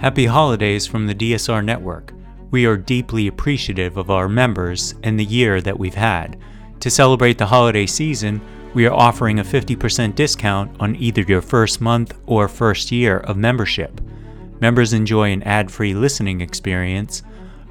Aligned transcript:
Happy 0.00 0.24
holidays 0.24 0.86
from 0.86 1.06
the 1.06 1.14
DSR 1.14 1.62
Network. 1.62 2.14
We 2.50 2.64
are 2.64 2.78
deeply 2.78 3.26
appreciative 3.26 3.98
of 3.98 4.10
our 4.10 4.30
members 4.30 4.94
and 5.02 5.20
the 5.20 5.24
year 5.26 5.60
that 5.60 5.78
we've 5.78 5.92
had. 5.92 6.38
To 6.80 6.88
celebrate 6.88 7.36
the 7.36 7.44
holiday 7.44 7.84
season, 7.84 8.40
we 8.72 8.86
are 8.86 8.94
offering 8.94 9.40
a 9.40 9.44
50% 9.44 10.14
discount 10.14 10.74
on 10.80 10.96
either 10.96 11.20
your 11.20 11.42
first 11.42 11.82
month 11.82 12.18
or 12.24 12.48
first 12.48 12.90
year 12.90 13.18
of 13.18 13.36
membership. 13.36 14.00
Members 14.58 14.94
enjoy 14.94 15.32
an 15.32 15.42
ad 15.42 15.70
free 15.70 15.92
listening 15.92 16.40
experience, 16.40 17.22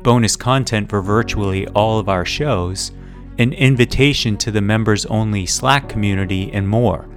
bonus 0.03 0.35
content 0.35 0.87
for 0.87 1.01
virtually 1.01 1.67
all 1.69 1.97
of 1.97 2.09
our 2.09 2.25
shows, 2.25 2.91
an 3.39 3.53
invitation 3.53 4.37
to 4.37 4.51
the 4.51 4.61
members 4.61 5.07
only 5.07 5.47
Slack 5.47 5.89
community, 5.89 6.51
and 6.53 6.69
more. 6.69 7.09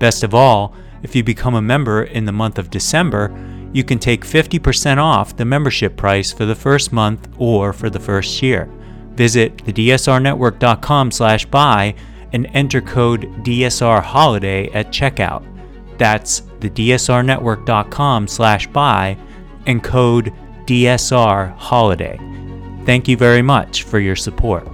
Best 0.00 0.24
of 0.24 0.34
all, 0.34 0.74
if 1.04 1.14
you 1.14 1.22
become 1.22 1.54
a 1.54 1.62
member 1.62 2.02
in 2.02 2.24
the 2.24 2.32
month 2.32 2.58
of 2.58 2.68
December, 2.68 3.30
you 3.76 3.84
can 3.84 3.98
take 3.98 4.24
50% 4.24 4.96
off 4.96 5.36
the 5.36 5.44
membership 5.44 5.98
price 5.98 6.32
for 6.32 6.46
the 6.46 6.54
first 6.54 6.94
month 6.94 7.28
or 7.36 7.74
for 7.74 7.90
the 7.90 8.00
first 8.00 8.42
year. 8.42 8.70
Visit 9.10 9.58
thedsrnetwork.com/buy 9.66 11.94
and 12.32 12.48
enter 12.54 12.80
code 12.80 13.28
DSR 13.44 14.00
Holiday 14.00 14.70
at 14.72 14.90
checkout. 14.90 15.44
That's 15.98 16.40
thedsrnetwork.com/buy 16.60 19.16
and 19.66 19.84
code 19.84 20.32
DSR 20.64 21.54
Holiday. 21.58 22.18
Thank 22.86 23.08
you 23.08 23.18
very 23.18 23.42
much 23.42 23.82
for 23.82 23.98
your 23.98 24.16
support. 24.16 24.66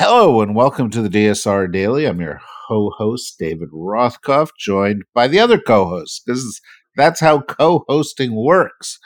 Hello 0.00 0.40
and 0.42 0.54
welcome 0.54 0.90
to 0.90 1.02
the 1.02 1.08
DSR 1.08 1.72
Daily. 1.72 2.04
I'm 2.04 2.20
your 2.20 2.40
co-host 2.68 3.36
David 3.36 3.70
Rothkopf, 3.70 4.50
joined 4.56 5.02
by 5.12 5.26
the 5.26 5.40
other 5.40 5.58
co-hosts 5.58 6.22
because 6.24 6.60
that's 6.94 7.18
how 7.18 7.40
co-hosting 7.40 8.32
works. 8.32 9.00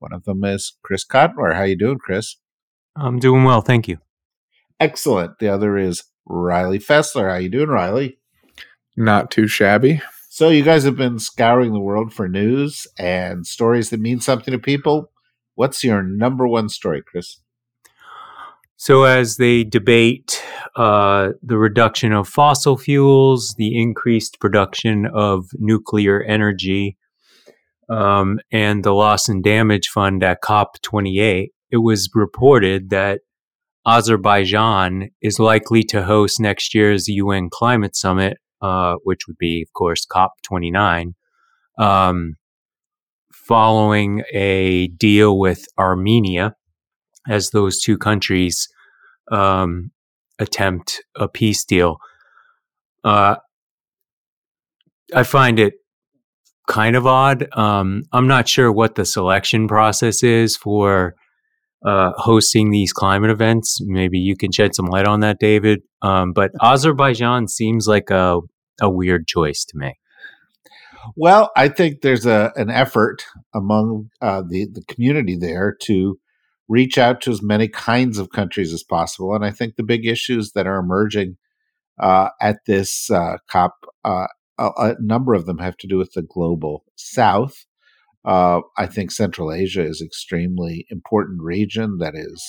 One 0.00 0.12
of 0.12 0.24
them 0.24 0.44
is 0.44 0.76
Chris 0.82 1.02
Cotmore. 1.02 1.54
How 1.54 1.62
you 1.62 1.78
doing, 1.78 1.96
Chris? 1.96 2.36
I'm 2.94 3.18
doing 3.18 3.44
well, 3.44 3.62
thank 3.62 3.88
you. 3.88 3.96
Excellent. 4.78 5.38
The 5.38 5.48
other 5.48 5.78
is 5.78 6.04
Riley 6.26 6.78
Fessler. 6.78 7.30
How 7.30 7.38
you 7.38 7.48
doing, 7.48 7.70
Riley? 7.70 8.18
Not 8.98 9.30
too 9.30 9.48
shabby. 9.48 10.02
So 10.28 10.50
you 10.50 10.62
guys 10.62 10.84
have 10.84 10.98
been 10.98 11.18
scouring 11.18 11.72
the 11.72 11.80
world 11.80 12.12
for 12.12 12.28
news 12.28 12.86
and 12.98 13.46
stories 13.46 13.88
that 13.88 14.00
mean 14.00 14.20
something 14.20 14.52
to 14.52 14.58
people. 14.58 15.10
What's 15.54 15.82
your 15.82 16.02
number 16.02 16.46
one 16.46 16.68
story, 16.68 17.00
Chris? 17.00 17.38
So, 18.84 19.04
as 19.04 19.38
they 19.38 19.64
debate 19.64 20.44
uh, 20.76 21.30
the 21.42 21.56
reduction 21.56 22.12
of 22.12 22.28
fossil 22.28 22.76
fuels, 22.76 23.54
the 23.56 23.80
increased 23.80 24.40
production 24.40 25.06
of 25.06 25.46
nuclear 25.54 26.22
energy, 26.22 26.98
um, 27.88 28.40
and 28.52 28.84
the 28.84 28.92
loss 28.92 29.26
and 29.26 29.42
damage 29.42 29.88
fund 29.88 30.22
at 30.22 30.42
COP28, 30.42 31.46
it 31.70 31.78
was 31.78 32.10
reported 32.14 32.90
that 32.90 33.20
Azerbaijan 33.86 35.08
is 35.22 35.38
likely 35.38 35.82
to 35.84 36.02
host 36.02 36.38
next 36.38 36.74
year's 36.74 37.08
UN 37.08 37.48
climate 37.50 37.96
summit, 37.96 38.36
uh, 38.60 38.96
which 39.02 39.26
would 39.26 39.38
be, 39.38 39.64
of 39.66 39.72
course, 39.72 40.04
COP29, 40.04 41.14
um, 41.78 42.34
following 43.32 44.24
a 44.34 44.88
deal 44.88 45.38
with 45.38 45.64
Armenia 45.78 46.54
as 47.26 47.48
those 47.48 47.80
two 47.80 47.96
countries 47.96 48.68
um, 49.30 49.90
attempt 50.38 51.02
a 51.16 51.28
peace 51.28 51.64
deal. 51.64 51.98
Uh, 53.02 53.36
I 55.14 55.22
find 55.22 55.58
it 55.58 55.74
kind 56.66 56.96
of 56.96 57.06
odd. 57.06 57.46
Um, 57.52 58.04
I'm 58.12 58.26
not 58.26 58.48
sure 58.48 58.72
what 58.72 58.94
the 58.94 59.04
selection 59.04 59.68
process 59.68 60.22
is 60.22 60.56
for 60.56 61.14
uh, 61.84 62.12
hosting 62.16 62.70
these 62.70 62.92
climate 62.92 63.30
events. 63.30 63.78
Maybe 63.82 64.18
you 64.18 64.36
can 64.36 64.50
shed 64.50 64.74
some 64.74 64.86
light 64.86 65.06
on 65.06 65.20
that, 65.20 65.38
David. 65.38 65.82
Um, 66.02 66.32
but 66.32 66.50
Azerbaijan 66.62 67.48
seems 67.48 67.86
like 67.86 68.10
a, 68.10 68.40
a 68.80 68.88
weird 68.88 69.26
choice 69.26 69.64
to 69.66 69.76
me. 69.76 69.98
Well, 71.16 71.50
I 71.54 71.68
think 71.68 72.00
there's 72.00 72.24
a 72.24 72.50
an 72.56 72.70
effort 72.70 73.26
among 73.54 74.08
uh, 74.22 74.42
the 74.48 74.66
the 74.72 74.82
community 74.88 75.36
there 75.36 75.76
to 75.82 76.18
reach 76.68 76.98
out 76.98 77.20
to 77.22 77.30
as 77.30 77.42
many 77.42 77.68
kinds 77.68 78.18
of 78.18 78.30
countries 78.30 78.72
as 78.72 78.82
possible. 78.82 79.34
And 79.34 79.44
I 79.44 79.50
think 79.50 79.76
the 79.76 79.82
big 79.82 80.06
issues 80.06 80.52
that 80.52 80.66
are 80.66 80.78
emerging 80.78 81.36
uh, 82.00 82.30
at 82.40 82.58
this 82.66 83.10
uh, 83.10 83.36
COP, 83.50 83.72
uh, 84.04 84.26
a, 84.58 84.70
a, 84.78 84.94
number 84.98 85.34
of 85.34 85.46
them 85.46 85.58
have 85.58 85.76
to 85.78 85.86
do 85.86 85.98
with 85.98 86.12
the 86.12 86.22
global 86.22 86.84
south. 86.96 87.66
Uh, 88.24 88.60
I 88.78 88.86
think 88.86 89.10
Central 89.10 89.52
Asia 89.52 89.84
is 89.84 90.00
extremely 90.00 90.86
important 90.90 91.42
region 91.42 91.98
that 91.98 92.14
is 92.16 92.42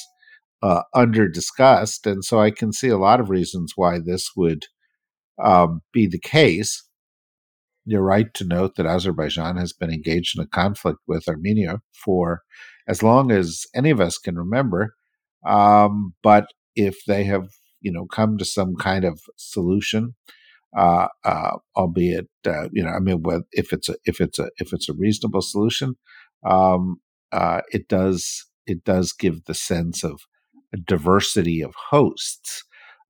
uh, 0.63 0.83
under 0.93 1.27
discussed, 1.27 2.07
and 2.07 2.23
so 2.23 2.39
I 2.39 2.49
can 2.49 2.71
see 2.71 2.87
a 2.87 2.97
lot 2.97 3.19
of 3.19 3.29
reasons 3.29 3.73
why 3.75 3.99
this 3.99 4.31
would 4.35 4.65
um, 5.43 5.81
be 5.91 6.07
the 6.07 6.19
case. 6.19 6.87
You're 7.85 8.01
right 8.01 8.34
to 8.34 8.44
note 8.46 8.75
that 8.75 8.88
Azerbaijan 8.88 9.57
has 9.57 9.72
been 9.73 9.91
engaged 9.91 10.38
in 10.38 10.44
a 10.44 10.47
conflict 10.47 11.00
with 11.07 11.28
Armenia 11.28 11.81
for 11.94 12.41
as 12.88 13.03
long 13.03 13.31
as 13.31 13.66
any 13.75 13.91
of 13.91 14.01
us 14.01 14.18
can 14.18 14.35
remember. 14.35 14.96
Um, 15.46 16.13
but 16.23 16.47
if 16.75 17.06
they 17.06 17.23
have, 17.25 17.50
you 17.81 17.91
know, 17.91 18.06
come 18.07 18.38
to 18.38 18.46
some 18.46 18.75
kind 18.75 19.06
of 19.06 19.22
solution, 19.38 20.16
uh, 20.75 21.07
uh, 21.23 21.57
albeit, 21.78 22.28
uh, 22.46 22.69
you 22.73 22.84
know, 22.84 22.90
I 22.90 23.00
mean, 23.00 23.23
if 23.51 23.72
it's 23.72 23.90
a 23.90 23.96
if 24.06 24.19
it's 24.19 24.40
a 24.40 24.50
if 24.57 24.73
it's 24.73 24.90
a 24.90 24.94
reasonable 24.94 25.41
solution, 25.41 25.96
um, 26.46 26.97
uh, 27.31 27.62
it 27.72 27.88
does 27.88 28.46
it 28.67 28.84
does 28.84 29.13
give 29.13 29.46
the 29.46 29.53
sense 29.53 30.03
of 30.03 30.22
a 30.73 30.78
diversity 30.78 31.62
of 31.62 31.73
hosts, 31.90 32.63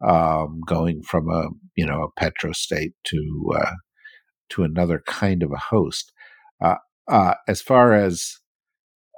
um, 0.05 0.61
going 0.67 1.01
from 1.01 1.29
a 1.29 1.47
you 1.75 1.85
know 1.85 2.03
a 2.03 2.21
petrostate 2.21 2.93
to 3.05 3.53
uh, 3.55 3.71
to 4.49 4.63
another 4.63 5.03
kind 5.05 5.43
of 5.43 5.51
a 5.51 5.57
host. 5.57 6.11
Uh, 7.07 7.35
as 7.47 7.61
far 7.61 7.93
as 7.93 8.39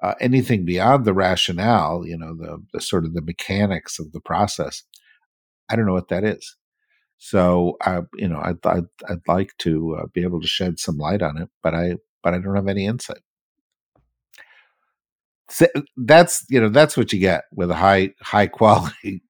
uh, 0.03 0.13
anything 0.19 0.65
beyond 0.65 1.05
the 1.05 1.13
rationale, 1.13 2.05
you 2.05 2.17
know, 2.17 2.35
the, 2.35 2.63
the 2.73 2.81
sort 2.81 3.05
of 3.05 3.13
the 3.13 3.21
mechanics 3.21 3.99
of 3.99 4.11
the 4.11 4.19
process, 4.19 4.83
I 5.69 5.75
don't 5.75 5.85
know 5.85 5.93
what 5.93 6.09
that 6.09 6.23
is. 6.23 6.55
So, 7.17 7.77
I, 7.81 8.01
you 8.15 8.27
know, 8.27 8.39
I'd, 8.43 8.63
I'd, 8.65 8.85
I'd 9.09 9.27
like 9.27 9.57
to 9.59 9.97
uh, 9.99 10.05
be 10.13 10.21
able 10.21 10.41
to 10.41 10.47
shed 10.47 10.79
some 10.79 10.97
light 10.97 11.21
on 11.21 11.37
it, 11.37 11.49
but 11.63 11.73
I, 11.73 11.95
but 12.21 12.33
I 12.33 12.39
don't 12.39 12.55
have 12.55 12.67
any 12.67 12.85
insight. 12.85 13.21
So 15.49 15.65
that's, 15.95 16.45
you 16.49 16.59
know, 16.59 16.69
that's 16.69 16.97
what 16.97 17.13
you 17.13 17.19
get 17.19 17.45
with 17.53 17.71
a 17.71 17.75
high, 17.75 18.11
high 18.21 18.47
quality 18.47 19.23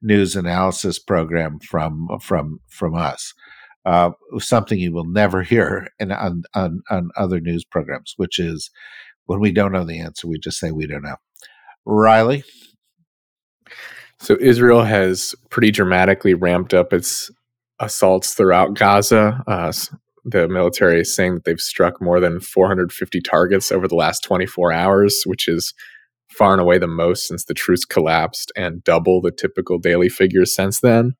news 0.00 0.36
analysis 0.36 0.98
program 0.98 1.58
from, 1.58 2.08
from, 2.20 2.60
from 2.68 2.94
us. 2.94 3.34
Uh, 3.84 4.10
something 4.38 4.78
you 4.78 4.92
will 4.92 5.06
never 5.06 5.42
hear 5.42 5.88
in, 5.98 6.10
on, 6.10 6.42
on, 6.54 6.82
on 6.90 7.10
other 7.16 7.38
news 7.40 7.64
programs, 7.64 8.14
which 8.16 8.38
is 8.38 8.70
when 9.26 9.40
we 9.40 9.52
don't 9.52 9.72
know 9.72 9.84
the 9.84 10.00
answer, 10.00 10.26
we 10.26 10.38
just 10.38 10.58
say 10.58 10.70
we 10.70 10.86
don't 10.86 11.02
know. 11.02 11.16
Riley? 11.84 12.44
So 14.20 14.36
Israel 14.40 14.84
has 14.84 15.34
pretty 15.50 15.70
dramatically 15.70 16.34
ramped 16.34 16.72
up 16.72 16.92
its 16.92 17.30
assaults 17.78 18.34
throughout 18.34 18.74
Gaza. 18.74 19.42
Uh, 19.46 19.72
the 20.24 20.48
military 20.48 21.00
is 21.00 21.14
saying 21.14 21.34
that 21.34 21.44
they've 21.44 21.60
struck 21.60 22.00
more 22.00 22.20
than 22.20 22.40
450 22.40 23.20
targets 23.20 23.70
over 23.70 23.86
the 23.86 23.94
last 23.94 24.24
24 24.24 24.72
hours, 24.72 25.22
which 25.26 25.48
is 25.48 25.74
far 26.30 26.52
and 26.52 26.60
away 26.60 26.78
the 26.78 26.86
most 26.86 27.28
since 27.28 27.44
the 27.44 27.54
truce 27.54 27.84
collapsed 27.84 28.50
and 28.56 28.82
double 28.84 29.20
the 29.20 29.30
typical 29.30 29.78
daily 29.78 30.08
figures 30.08 30.54
since 30.54 30.80
then. 30.80 31.14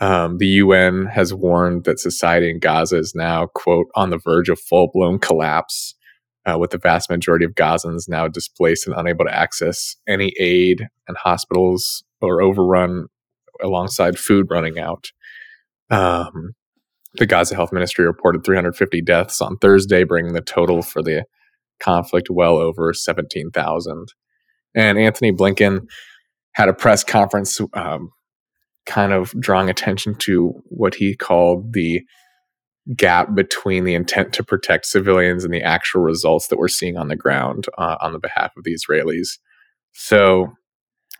Um, 0.00 0.38
the 0.38 0.46
UN 0.46 1.06
has 1.06 1.34
warned 1.34 1.84
that 1.84 2.00
society 2.00 2.50
in 2.50 2.58
Gaza 2.58 2.96
is 2.96 3.14
now, 3.14 3.48
quote, 3.54 3.86
on 3.94 4.10
the 4.10 4.18
verge 4.18 4.48
of 4.48 4.58
full 4.58 4.88
blown 4.92 5.18
collapse 5.18 5.94
uh, 6.46 6.58
with 6.58 6.70
the 6.70 6.78
vast 6.78 7.10
majority 7.10 7.44
of 7.44 7.54
Gazans 7.54 8.08
now 8.08 8.26
displaced 8.26 8.86
and 8.86 8.96
unable 8.96 9.26
to 9.26 9.34
access 9.34 9.96
any 10.08 10.32
aid, 10.38 10.88
and 11.06 11.16
hospitals 11.18 12.02
are 12.22 12.40
overrun 12.40 13.06
alongside 13.62 14.18
food 14.18 14.46
running 14.50 14.78
out. 14.78 15.12
Um, 15.90 16.54
the 17.14 17.26
Gaza 17.26 17.54
Health 17.54 17.72
Ministry 17.72 18.06
reported 18.06 18.44
350 18.44 19.02
deaths 19.02 19.40
on 19.42 19.58
Thursday, 19.58 20.04
bringing 20.04 20.32
the 20.32 20.40
total 20.40 20.82
for 20.82 21.02
the 21.02 21.24
conflict 21.80 22.28
well 22.30 22.56
over 22.56 22.94
17,000. 22.94 24.06
And 24.74 24.98
Antony 24.98 25.32
Blinken 25.32 25.80
had 26.52 26.68
a 26.68 26.74
press 26.74 27.02
conference 27.02 27.60
um, 27.74 28.10
kind 28.90 29.12
of 29.12 29.32
drawing 29.38 29.70
attention 29.70 30.16
to 30.16 30.52
what 30.64 30.96
he 30.96 31.14
called 31.14 31.72
the 31.74 32.02
gap 32.96 33.36
between 33.36 33.84
the 33.84 33.94
intent 33.94 34.32
to 34.32 34.42
protect 34.42 34.84
civilians 34.84 35.44
and 35.44 35.54
the 35.54 35.62
actual 35.62 36.02
results 36.02 36.48
that 36.48 36.58
we're 36.58 36.66
seeing 36.66 36.96
on 36.96 37.06
the 37.06 37.14
ground 37.14 37.66
uh, 37.78 37.96
on 38.00 38.12
the 38.12 38.18
behalf 38.18 38.50
of 38.56 38.64
the 38.64 38.74
Israelis. 38.74 39.38
So, 39.92 40.52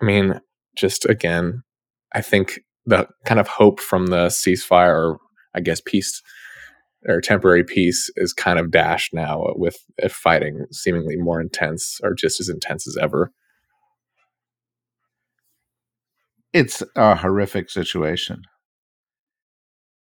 I 0.03 0.05
mean, 0.05 0.41
just 0.77 1.09
again, 1.09 1.63
I 2.13 2.23
think 2.23 2.59
the 2.87 3.07
kind 3.25 3.39
of 3.39 3.47
hope 3.47 3.79
from 3.79 4.09
the 4.09 4.27
ceasefire, 4.27 4.95
or 4.95 5.19
I 5.55 5.61
guess 5.61 5.81
peace 5.81 6.23
or 7.07 7.21
temporary 7.21 7.63
peace, 7.63 8.11
is 8.17 8.33
kind 8.33 8.59
of 8.59 8.73
dashed 8.73 9.15
now 9.15 9.45
with 9.55 9.79
fighting 10.09 10.67
seemingly 10.73 11.17
more 11.17 11.41
intense 11.41 12.01
or 12.03 12.15
just 12.15 12.41
as 12.41 12.49
intense 12.49 12.89
as 12.89 12.97
ever. 13.01 13.33
It's 16.53 16.83
a 16.97 17.15
horrific 17.15 17.71
situation. 17.71 18.43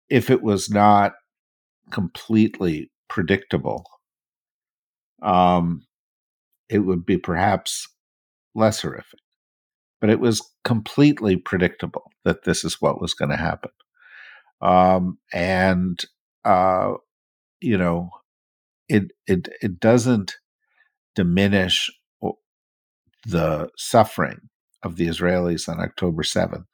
If 0.08 0.30
it 0.30 0.42
was 0.42 0.70
not 0.70 1.12
completely 1.90 2.90
predictable, 3.08 3.84
um, 5.22 5.86
it 6.68 6.78
would 6.78 7.04
be 7.04 7.18
perhaps 7.18 7.88
less 8.54 8.80
horrific. 8.82 9.20
But 10.00 10.10
it 10.10 10.18
was 10.20 10.42
completely 10.64 11.36
predictable 11.36 12.10
that 12.24 12.44
this 12.44 12.64
is 12.64 12.80
what 12.80 13.00
was 13.00 13.12
going 13.12 13.30
to 13.30 13.36
happen. 13.36 13.70
Um, 14.62 15.18
and, 15.32 16.00
uh, 16.44 16.94
you 17.60 17.76
know, 17.76 18.10
it, 18.88 19.12
it, 19.26 19.48
it 19.60 19.78
doesn't 19.78 20.36
diminish 21.14 21.90
the 23.26 23.68
suffering 23.76 24.48
of 24.82 24.96
the 24.96 25.06
Israelis 25.06 25.68
on 25.68 25.80
October 25.80 26.22
7th. 26.22 26.64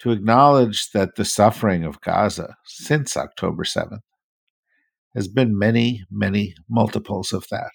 To 0.00 0.10
acknowledge 0.10 0.90
that 0.92 1.16
the 1.16 1.24
suffering 1.24 1.84
of 1.84 2.00
Gaza 2.00 2.56
since 2.64 3.16
October 3.16 3.64
7th 3.64 4.00
has 5.14 5.28
been 5.28 5.58
many, 5.58 6.04
many 6.10 6.54
multiples 6.68 7.32
of 7.32 7.46
that. 7.50 7.70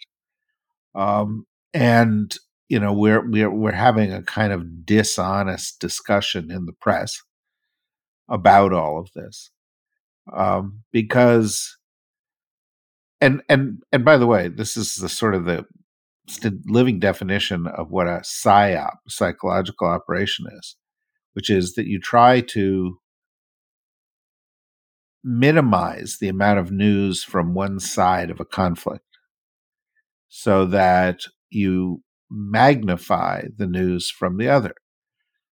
Um, 0.94 1.46
and 1.74 2.36
you 2.72 2.80
know 2.80 2.94
we're 2.94 3.28
we're 3.30 3.52
we're 3.52 3.72
having 3.74 4.14
a 4.14 4.24
kind 4.24 4.54
of 4.54 4.86
dishonest 4.86 5.80
discussion 5.80 6.50
in 6.52 6.66
the 6.66 6.74
press 6.74 7.22
about 8.30 8.72
all 8.72 8.98
of 8.98 9.10
this 9.14 9.52
um, 10.34 10.84
because 10.94 11.78
and 13.20 13.42
and 13.50 13.84
and 13.92 14.06
by 14.06 14.18
the 14.18 14.28
way 14.28 14.48
this 14.48 14.78
is 14.78 14.96
the 14.96 15.10
sort 15.10 15.36
of 15.36 15.44
the 15.44 15.66
living 16.66 17.00
definition 17.00 17.68
of 17.68 17.92
what 17.92 18.08
a 18.08 18.22
psyop 18.24 18.98
psychological 19.08 19.88
operation 19.88 20.46
is 20.60 20.78
which 21.34 21.50
is 21.50 21.74
that 21.74 21.88
you 21.88 22.00
try 22.00 22.42
to 22.42 22.98
minimize 25.24 26.18
the 26.20 26.28
amount 26.28 26.60
of 26.60 26.72
news 26.72 27.24
from 27.24 27.54
one 27.54 27.80
side 27.80 28.30
of 28.30 28.40
a 28.40 28.46
conflict 28.46 29.06
so 30.28 30.66
that 30.66 31.22
you 31.50 32.02
magnify 32.30 33.44
the 33.58 33.68
news 33.68 34.10
from 34.10 34.38
the 34.38 34.48
other. 34.48 34.74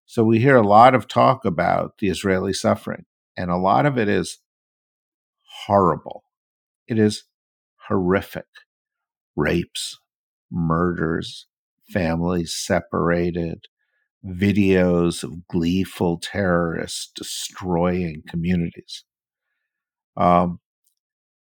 So 0.06 0.24
we 0.24 0.40
hear 0.40 0.56
a 0.56 0.68
lot 0.68 0.96
of 0.96 1.08
talk 1.08 1.46
about 1.46 2.00
the 2.00 2.08
Israeli 2.08 2.54
suffering, 2.54 3.06
and 3.38 3.52
a 3.52 3.58
lot 3.58 3.86
of 3.86 3.98
it 3.98 4.08
is 4.08 4.40
horrible. 5.68 6.24
It 6.88 6.98
is 6.98 7.26
horrific. 7.88 8.48
Rapes, 9.36 10.00
murders, 10.52 11.48
families 11.90 12.54
separated, 12.56 13.66
videos 14.26 15.24
of 15.24 15.48
gleeful 15.48 16.20
terrorists 16.20 17.12
destroying 17.16 18.24
communities. 18.28 19.04
Um, 20.18 20.60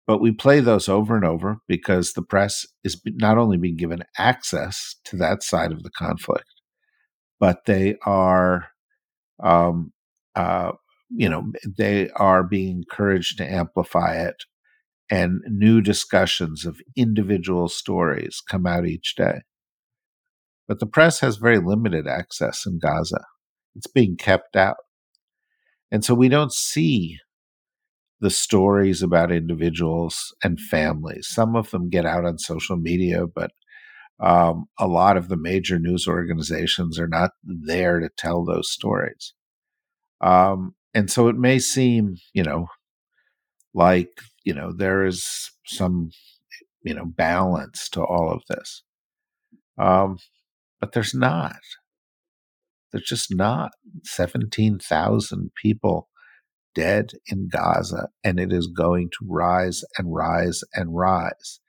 but 0.06 0.20
we 0.20 0.32
play 0.32 0.60
those 0.60 0.90
over 0.90 1.16
and 1.16 1.26
over 1.26 1.58
because 1.68 2.14
the 2.14 2.22
press 2.22 2.66
is 2.84 3.02
not 3.06 3.38
only 3.38 3.58
being 3.58 3.78
given 3.78 4.04
access 4.18 4.96
to 5.06 5.16
that 5.18 5.44
side 5.44 5.72
of 5.72 5.84
the 5.84 5.90
conflict, 5.92 6.46
but 7.40 7.66
they 7.66 7.96
are, 8.06 8.68
um, 9.42 9.94
uh, 10.36 10.74
you 11.10 11.30
know, 11.30 11.52
they 11.78 12.10
are 12.12 12.44
being 12.44 12.78
encouraged 12.78 13.38
to 13.38 13.50
amplify 13.50 14.16
it, 14.16 14.44
and 15.14 15.42
new 15.48 15.80
discussions 15.80 16.66
of 16.66 16.82
individual 16.96 17.70
stories 17.70 18.42
come 18.50 18.66
out 18.66 18.88
each 18.88 19.14
day. 19.16 19.42
But 20.68 20.80
the 20.80 20.88
press 20.88 21.20
has 21.20 21.36
very 21.36 21.60
limited 21.60 22.08
access 22.08 22.66
in 22.66 22.80
Gaza. 22.80 23.24
It's 23.76 23.86
being 23.86 24.18
kept 24.18 24.56
out. 24.56 24.78
And 25.92 26.04
so 26.04 26.16
we 26.16 26.30
don't 26.30 26.52
see 26.52 27.20
the 28.22 28.32
stories 28.32 29.04
about 29.04 29.32
individuals 29.32 30.34
and 30.44 30.60
families. 30.60 31.28
Some 31.30 31.56
of 31.56 31.70
them 31.70 31.92
get 31.92 32.08
out 32.08 32.26
on 32.26 32.40
social 32.40 32.78
media, 32.78 33.28
but 33.28 33.52
um, 34.20 34.66
a 34.80 34.88
lot 34.88 35.16
of 35.16 35.30
the 35.30 35.38
major 35.38 35.78
news 35.78 36.08
organizations 36.08 36.98
are 36.98 37.08
not 37.08 37.32
there 37.44 38.00
to 38.00 38.10
tell 38.18 38.44
those 38.44 38.72
stories. 38.72 39.36
Um, 40.22 40.74
and 40.96 41.12
so 41.12 41.28
it 41.28 41.36
may 41.36 41.60
seem, 41.60 42.16
you 42.34 42.42
know, 42.42 42.66
like, 43.74 44.22
you 44.44 44.54
know, 44.54 44.72
there 44.72 45.06
is 45.06 45.52
some, 45.66 46.12
you 46.84 46.94
know, 46.94 47.06
balance 47.06 47.90
to 47.90 48.02
all 48.02 48.32
of 48.32 48.42
this. 48.50 48.84
Um, 49.78 50.18
but 50.80 50.92
there's 50.92 51.14
not. 51.14 51.60
There's 52.92 53.06
just 53.06 53.34
not. 53.34 53.72
17,000 54.04 55.52
people 55.62 56.10
dead 56.76 57.12
in 57.28 57.50
Gaza, 57.52 58.10
and 58.24 58.40
it 58.40 58.52
is 58.52 58.68
going 58.68 59.10
to 59.12 59.28
rise 59.28 59.84
and 59.98 60.14
rise 60.14 60.64
and 60.74 60.96
rise. 60.96 61.60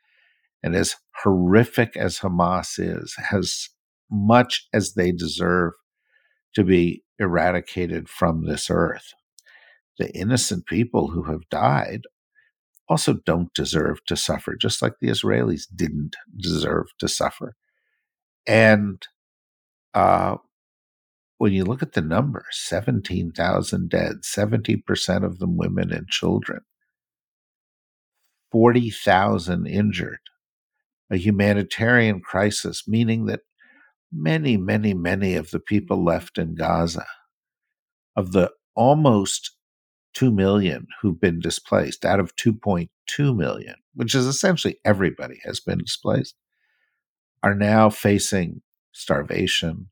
And 0.63 0.75
as 0.75 0.97
horrific 1.23 1.97
as 1.97 2.21
Hamas 2.21 2.79
is, 2.79 3.15
as 3.33 3.69
much 4.11 4.67
as 4.73 4.95
they 4.95 5.13
deserve 5.13 5.73
to 6.55 6.65
be 6.65 7.03
eradicated 7.19 8.09
from 8.09 8.47
this 8.47 8.71
earth, 8.71 9.13
the 9.99 10.11
innocent 10.15 10.67
people 10.67 11.09
who 11.09 11.25
have 11.25 11.49
died 11.51 12.03
also 12.89 13.15
don't 13.25 13.53
deserve 13.55 14.05
to 14.07 14.17
suffer, 14.17 14.57
just 14.57 14.83
like 14.83 14.95
the 15.01 15.09
Israelis 15.09 15.63
didn't 15.75 16.17
deserve 16.37 16.87
to 16.99 17.09
suffer. 17.09 17.55
And 18.47 19.03
uh, 19.95 20.37
when 21.39 21.53
you 21.53 21.65
look 21.65 21.83
at 21.83 21.93
the 21.93 22.03
numbers 22.03 22.45
17,000 22.53 23.89
dead, 23.89 24.17
70% 24.23 25.25
of 25.25 25.39
them 25.39 25.57
women 25.57 25.93
and 25.93 26.09
children, 26.09 26.61
40,000 28.53 29.67
injured, 29.67 30.19
a 31.11 31.17
humanitarian 31.17 32.21
crisis, 32.21 32.85
meaning 32.87 33.27
that 33.27 33.41
many, 34.13 34.57
many, 34.57 34.95
many 34.95 35.35
of 35.35 35.51
the 35.51 35.61
people 35.61 36.05
left 36.05 36.39
in 36.39 36.55
Gaza, 36.55 37.07
of 38.17 38.33
the 38.33 38.51
almost 38.77 39.57
2 40.15 40.31
million 40.31 40.87
who've 41.01 41.21
been 41.21 41.41
displaced 41.41 42.05
out 42.05 42.21
of 42.21 42.35
2.2 42.37 43.37
million, 43.37 43.75
which 43.95 44.15
is 44.15 44.27
essentially 44.27 44.79
everybody 44.85 45.41
has 45.45 45.61
been 45.61 45.79
displaced, 45.79 46.35
are 47.43 47.55
now 47.55 47.91
facing 47.91 48.63
starvation, 48.93 49.89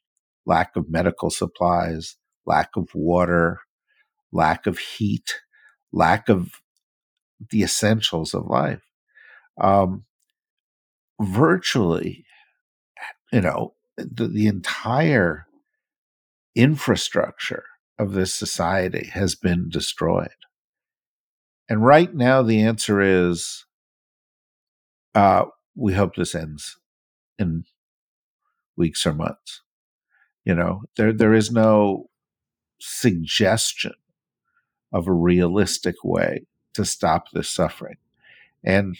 lack 0.46 0.74
of 0.76 0.88
medical 0.88 1.30
supplies, 1.30 2.16
lack 2.46 2.70
of 2.76 2.88
water, 2.94 3.58
lack 4.32 4.66
of 4.66 4.78
heat, 4.78 5.40
lack 5.92 6.28
of 6.28 6.60
the 7.50 7.62
essentials 7.62 8.34
of 8.34 8.46
life. 8.46 8.82
Um, 9.60 10.04
virtually, 11.20 12.24
you 13.32 13.40
know, 13.40 13.74
the, 13.96 14.28
the 14.28 14.46
entire 14.46 15.46
infrastructure 16.54 17.64
of 17.98 18.12
this 18.12 18.34
society 18.34 19.10
has 19.12 19.34
been 19.34 19.68
destroyed. 19.68 20.28
And 21.68 21.84
right 21.84 22.12
now, 22.12 22.42
the 22.42 22.60
answer 22.60 23.00
is 23.00 23.64
uh, 25.14 25.44
we 25.74 25.94
hope 25.94 26.16
this 26.16 26.34
ends 26.34 26.78
in 27.38 27.64
weeks 28.76 29.06
or 29.06 29.14
months. 29.14 29.62
You 30.44 30.54
know, 30.54 30.82
there 30.96 31.12
there 31.12 31.34
is 31.34 31.50
no 31.50 32.08
suggestion 32.80 33.94
of 34.92 35.06
a 35.06 35.12
realistic 35.12 35.96
way 36.04 36.46
to 36.74 36.84
stop 36.84 37.30
this 37.32 37.48
suffering. 37.48 37.96
And 38.64 38.96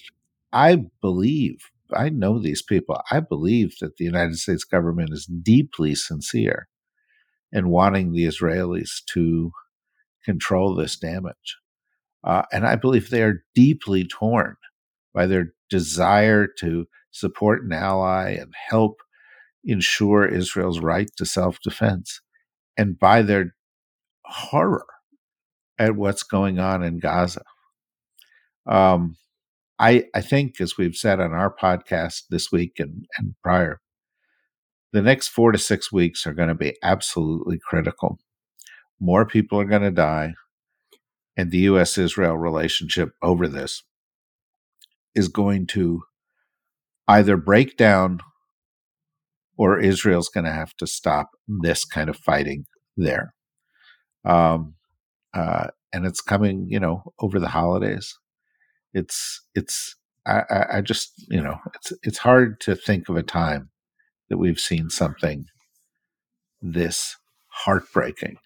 I 0.53 0.85
believe, 1.01 1.71
I 1.95 2.09
know 2.09 2.39
these 2.39 2.63
people, 2.63 3.01
I 3.11 3.21
believe 3.21 3.77
that 3.81 3.97
the 3.97 4.05
United 4.05 4.39
States 4.39 4.65
government 4.65 5.11
is 5.13 5.27
deeply 5.27 5.95
sincere 5.95 6.69
in 7.53 7.69
wanting 7.69 8.13
the 8.13 8.25
Israelis 8.25 9.05
to 9.13 9.53
control 10.25 10.75
this 10.75 10.97
damage. 10.97 11.59
Uh, 12.25 12.43
and 12.53 12.67
I 12.67 12.77
believe 12.77 13.11
they 13.11 13.23
are 13.23 13.45
deeply 13.55 14.07
torn 14.07 14.57
by 15.13 15.27
their 15.27 15.53
desire 15.69 16.47
to 16.61 16.87
support 17.11 17.65
an 17.65 17.73
ally 17.73 18.31
and 18.31 18.53
help 18.69 19.01
ensure 19.65 20.27
Israel's 20.27 20.81
right 20.81 21.11
to 21.17 21.27
self 21.27 21.61
defense 21.63 22.21
and 22.77 22.99
by 22.99 23.23
their 23.23 23.55
horror 24.25 24.87
at 25.79 25.97
what's 25.97 26.23
going 26.23 26.59
on 26.59 26.83
in 26.83 26.99
Gaza. 26.99 27.43
Um, 28.67 29.17
I, 29.79 30.05
I 30.15 30.21
think, 30.21 30.61
as 30.61 30.79
we've 30.79 30.95
said 30.95 31.21
on 31.21 31.33
our 31.33 31.55
podcast 31.55 32.23
this 32.31 32.53
week 32.53 32.75
and, 32.79 33.07
and 33.19 33.35
prior, 33.43 33.81
the 34.93 35.03
next 35.03 35.29
four 35.29 35.53
to 35.53 35.59
six 35.59 35.91
weeks 35.91 36.27
are 36.27 36.35
going 36.35 36.49
to 36.49 36.55
be 36.55 36.77
absolutely 36.83 37.59
critical. 37.59 38.19
More 39.01 39.27
people 39.27 39.59
are 39.59 39.65
going 39.65 39.83
to 39.83 39.91
die, 39.91 40.35
and 41.37 41.51
the 41.51 41.59
U.S. 41.59 41.99
Israel 41.99 42.37
relationship 42.37 43.15
over 43.23 43.49
this 43.49 43.83
is 45.15 45.29
going 45.29 45.67
to 45.69 46.03
either 47.09 47.37
break 47.37 47.77
down 47.77 48.21
or 49.57 49.79
Israel's 49.79 50.29
going 50.29 50.45
to 50.45 50.53
have 50.53 50.77
to 50.77 50.87
stop 50.87 51.31
this 51.47 51.85
kind 51.85 52.09
of 52.09 52.17
fighting 52.17 52.67
there. 52.97 53.35
Um, 54.25 54.75
uh, 55.35 55.69
and 55.93 56.07
it's 56.07 56.21
coming, 56.21 56.67
you 56.69 56.81
know, 56.81 57.13
over 57.19 57.41
the 57.41 57.49
holidays. 57.49 58.19
It's 58.95 59.41
it's 59.55 59.97
I, 60.27 60.43
I 60.75 60.81
just 60.83 61.13
you 61.29 61.41
know 61.41 61.57
it's 61.75 61.93
it's 62.03 62.19
hard 62.19 62.61
to 62.61 62.75
think 62.77 63.09
of 63.09 63.17
a 63.17 63.23
time 63.23 63.71
that 64.33 64.39
we've 64.39 64.59
seen 64.59 64.89
something 64.89 65.45
this 66.63 67.19
heartbreaking. 67.49 68.39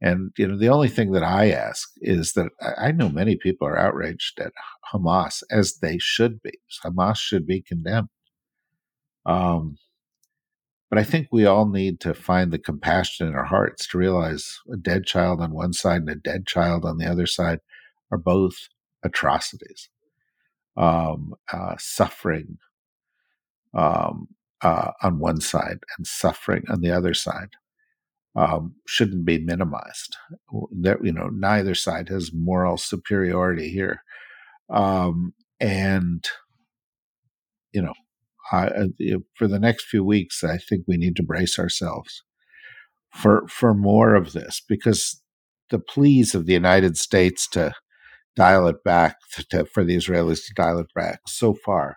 And 0.00 0.30
you 0.38 0.46
know, 0.46 0.56
the 0.56 0.68
only 0.68 0.86
thing 0.86 1.10
that 1.12 1.24
I 1.24 1.50
ask 1.50 1.90
is 2.00 2.34
that 2.34 2.50
I 2.78 2.92
know 2.92 3.08
many 3.08 3.34
people 3.34 3.66
are 3.66 3.76
outraged 3.76 4.38
at 4.38 4.52
Hamas, 4.92 5.42
as 5.50 5.78
they 5.78 5.98
should 5.98 6.40
be. 6.42 6.52
Hamas 6.84 7.16
should 7.16 7.44
be 7.44 7.60
condemned. 7.60 8.10
Um, 9.24 9.78
but 10.90 11.00
I 11.00 11.02
think 11.02 11.26
we 11.32 11.44
all 11.44 11.66
need 11.66 11.98
to 12.00 12.14
find 12.14 12.52
the 12.52 12.58
compassion 12.60 13.26
in 13.26 13.34
our 13.34 13.46
hearts 13.46 13.88
to 13.88 13.98
realize 13.98 14.60
a 14.72 14.76
dead 14.76 15.06
child 15.06 15.40
on 15.40 15.50
one 15.50 15.72
side 15.72 16.02
and 16.02 16.10
a 16.10 16.14
dead 16.14 16.46
child 16.46 16.84
on 16.84 16.98
the 16.98 17.10
other 17.10 17.26
side 17.26 17.58
are 18.12 18.18
both 18.18 18.68
atrocities, 19.02 19.88
um, 20.76 21.34
uh, 21.52 21.74
suffering 21.80 22.58
um, 23.74 24.28
uh, 24.62 24.92
on 25.02 25.18
one 25.18 25.40
side 25.40 25.78
and 25.96 26.06
suffering 26.06 26.64
on 26.68 26.80
the 26.80 26.90
other 26.90 27.14
side. 27.14 27.50
Um, 28.34 28.74
shouldn't 28.86 29.24
be 29.24 29.38
minimized. 29.38 30.16
That 30.82 30.98
you 31.02 31.12
know, 31.12 31.30
neither 31.32 31.74
side 31.74 32.10
has 32.10 32.34
moral 32.34 32.76
superiority 32.76 33.70
here, 33.70 34.02
um, 34.68 35.32
and 35.58 36.22
you 37.72 37.80
know, 37.80 37.94
uh, 38.52 38.88
for 39.34 39.48
the 39.48 39.58
next 39.58 39.86
few 39.86 40.04
weeks, 40.04 40.44
I 40.44 40.58
think 40.58 40.84
we 40.86 40.98
need 40.98 41.16
to 41.16 41.22
brace 41.22 41.58
ourselves 41.58 42.22
for 43.10 43.46
for 43.48 43.72
more 43.72 44.14
of 44.14 44.32
this 44.34 44.62
because 44.68 45.22
the 45.70 45.78
pleas 45.78 46.34
of 46.34 46.44
the 46.44 46.52
United 46.52 46.98
States 46.98 47.48
to 47.48 47.72
dial 48.36 48.68
it 48.68 48.84
back 48.84 49.16
to, 49.50 49.64
for 49.64 49.82
the 49.82 49.96
Israelis 49.96 50.46
to 50.46 50.54
dial 50.54 50.78
it 50.78 50.92
back 50.94 51.20
so 51.26 51.54
far 51.54 51.96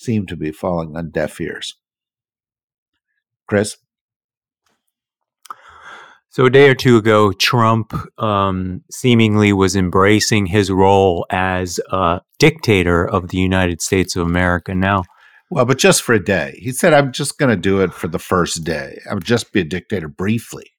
seem 0.00 0.26
to 0.26 0.36
be 0.36 0.50
falling 0.50 0.96
on 0.96 1.10
deaf 1.10 1.40
ears. 1.40 1.76
Chris. 3.46 3.76
So 6.28 6.46
a 6.46 6.50
day 6.50 6.70
or 6.70 6.76
two 6.76 6.96
ago, 6.96 7.32
Trump 7.32 7.92
um, 8.22 8.82
seemingly 8.90 9.52
was 9.52 9.74
embracing 9.74 10.46
his 10.46 10.70
role 10.70 11.26
as 11.28 11.80
a 11.90 12.20
dictator 12.38 13.04
of 13.04 13.28
the 13.28 13.38
United 13.38 13.82
States 13.82 14.14
of 14.14 14.26
America. 14.26 14.72
Now, 14.74 15.02
well, 15.50 15.64
but 15.64 15.78
just 15.78 16.02
for 16.02 16.12
a 16.14 16.24
day. 16.24 16.56
He 16.62 16.70
said, 16.70 16.94
I'm 16.94 17.10
just 17.10 17.36
going 17.36 17.50
to 17.50 17.60
do 17.60 17.80
it 17.80 17.92
for 17.92 18.06
the 18.06 18.20
first 18.20 18.62
day. 18.62 19.00
I 19.10 19.14
would 19.14 19.24
just 19.24 19.52
be 19.52 19.60
a 19.60 19.64
dictator 19.64 20.08
briefly. 20.08 20.70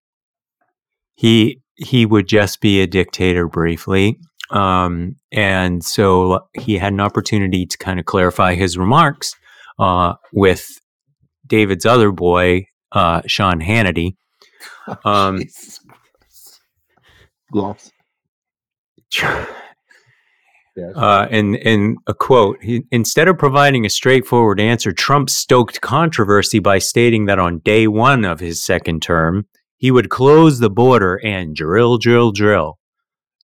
He 1.16 1.62
he 1.76 2.06
would 2.06 2.28
just 2.28 2.62
be 2.62 2.82
a 2.82 2.88
dictator 2.88 3.48
briefly. 3.48 4.18
Um, 4.52 5.16
and 5.32 5.84
so 5.84 6.48
he 6.54 6.78
had 6.78 6.94
an 6.94 7.00
opportunity 7.00 7.66
to 7.66 7.78
kind 7.78 8.00
of 8.00 8.06
clarify 8.06 8.56
his 8.56 8.78
remarks 8.78 9.34
uh, 9.80 10.16
with 10.34 10.80
David's 11.48 11.86
other 11.86 12.12
boy, 12.12 12.68
uh, 12.92 13.22
Sean 13.26 13.60
Hannity. 13.60 14.16
Um, 15.06 15.44
Gloves. 17.52 17.92
Uh, 20.96 21.28
and 21.30 21.56
in 21.56 21.98
a 22.08 22.14
quote, 22.14 22.58
he, 22.62 22.84
instead 22.92 23.28
of 23.28 23.38
providing 23.38 23.86
a 23.86 23.90
straightforward 23.90 24.60
answer, 24.60 24.92
Trump 24.92 25.30
stoked 25.30 25.82
controversy 25.82 26.60
by 26.60 26.80
stating 26.80 27.26
that 27.26 27.40
on 27.40 27.60
day 27.60 27.88
one 27.88 28.26
of 28.26 28.40
his 28.40 28.64
second 28.64 29.02
term, 29.02 29.46
he 29.78 29.92
would 29.92 30.10
close 30.10 30.60
the 30.60 30.70
border 30.70 31.20
and 31.24 31.56
drill, 31.56 31.98
drill, 31.98 32.32
drill. 32.32 32.78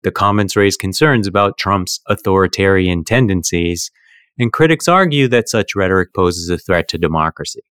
The 0.04 0.12
comments 0.12 0.54
raise 0.54 0.76
concerns 0.76 1.26
about 1.26 1.58
Trump's 1.58 2.00
authoritarian 2.06 3.04
tendencies, 3.04 3.90
and 4.38 4.52
critics 4.52 4.86
argue 4.86 5.28
that 5.28 5.48
such 5.48 5.74
rhetoric 5.74 6.14
poses 6.14 6.50
a 6.50 6.58
threat 6.58 6.88
to 6.88 6.98
democracy. 6.98 7.62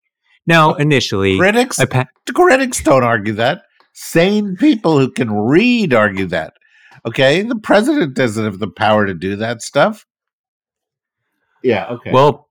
Now, 0.45 0.73
initially, 0.73 1.37
critics 1.37 1.83
pa- 1.85 2.07
critics 2.33 2.83
don't 2.83 3.03
argue 3.03 3.33
that. 3.33 3.63
Sane 3.93 4.57
people 4.57 4.97
who 4.99 5.11
can 5.11 5.31
read 5.31 5.93
argue 5.93 6.25
that. 6.27 6.53
Okay, 7.05 7.43
the 7.43 7.55
president 7.55 8.15
doesn't 8.15 8.43
have 8.43 8.59
the 8.59 8.67
power 8.67 9.05
to 9.05 9.13
do 9.13 9.35
that 9.35 9.61
stuff. 9.61 10.05
Yeah. 11.61 11.87
Okay. 11.87 12.11
Well, 12.11 12.49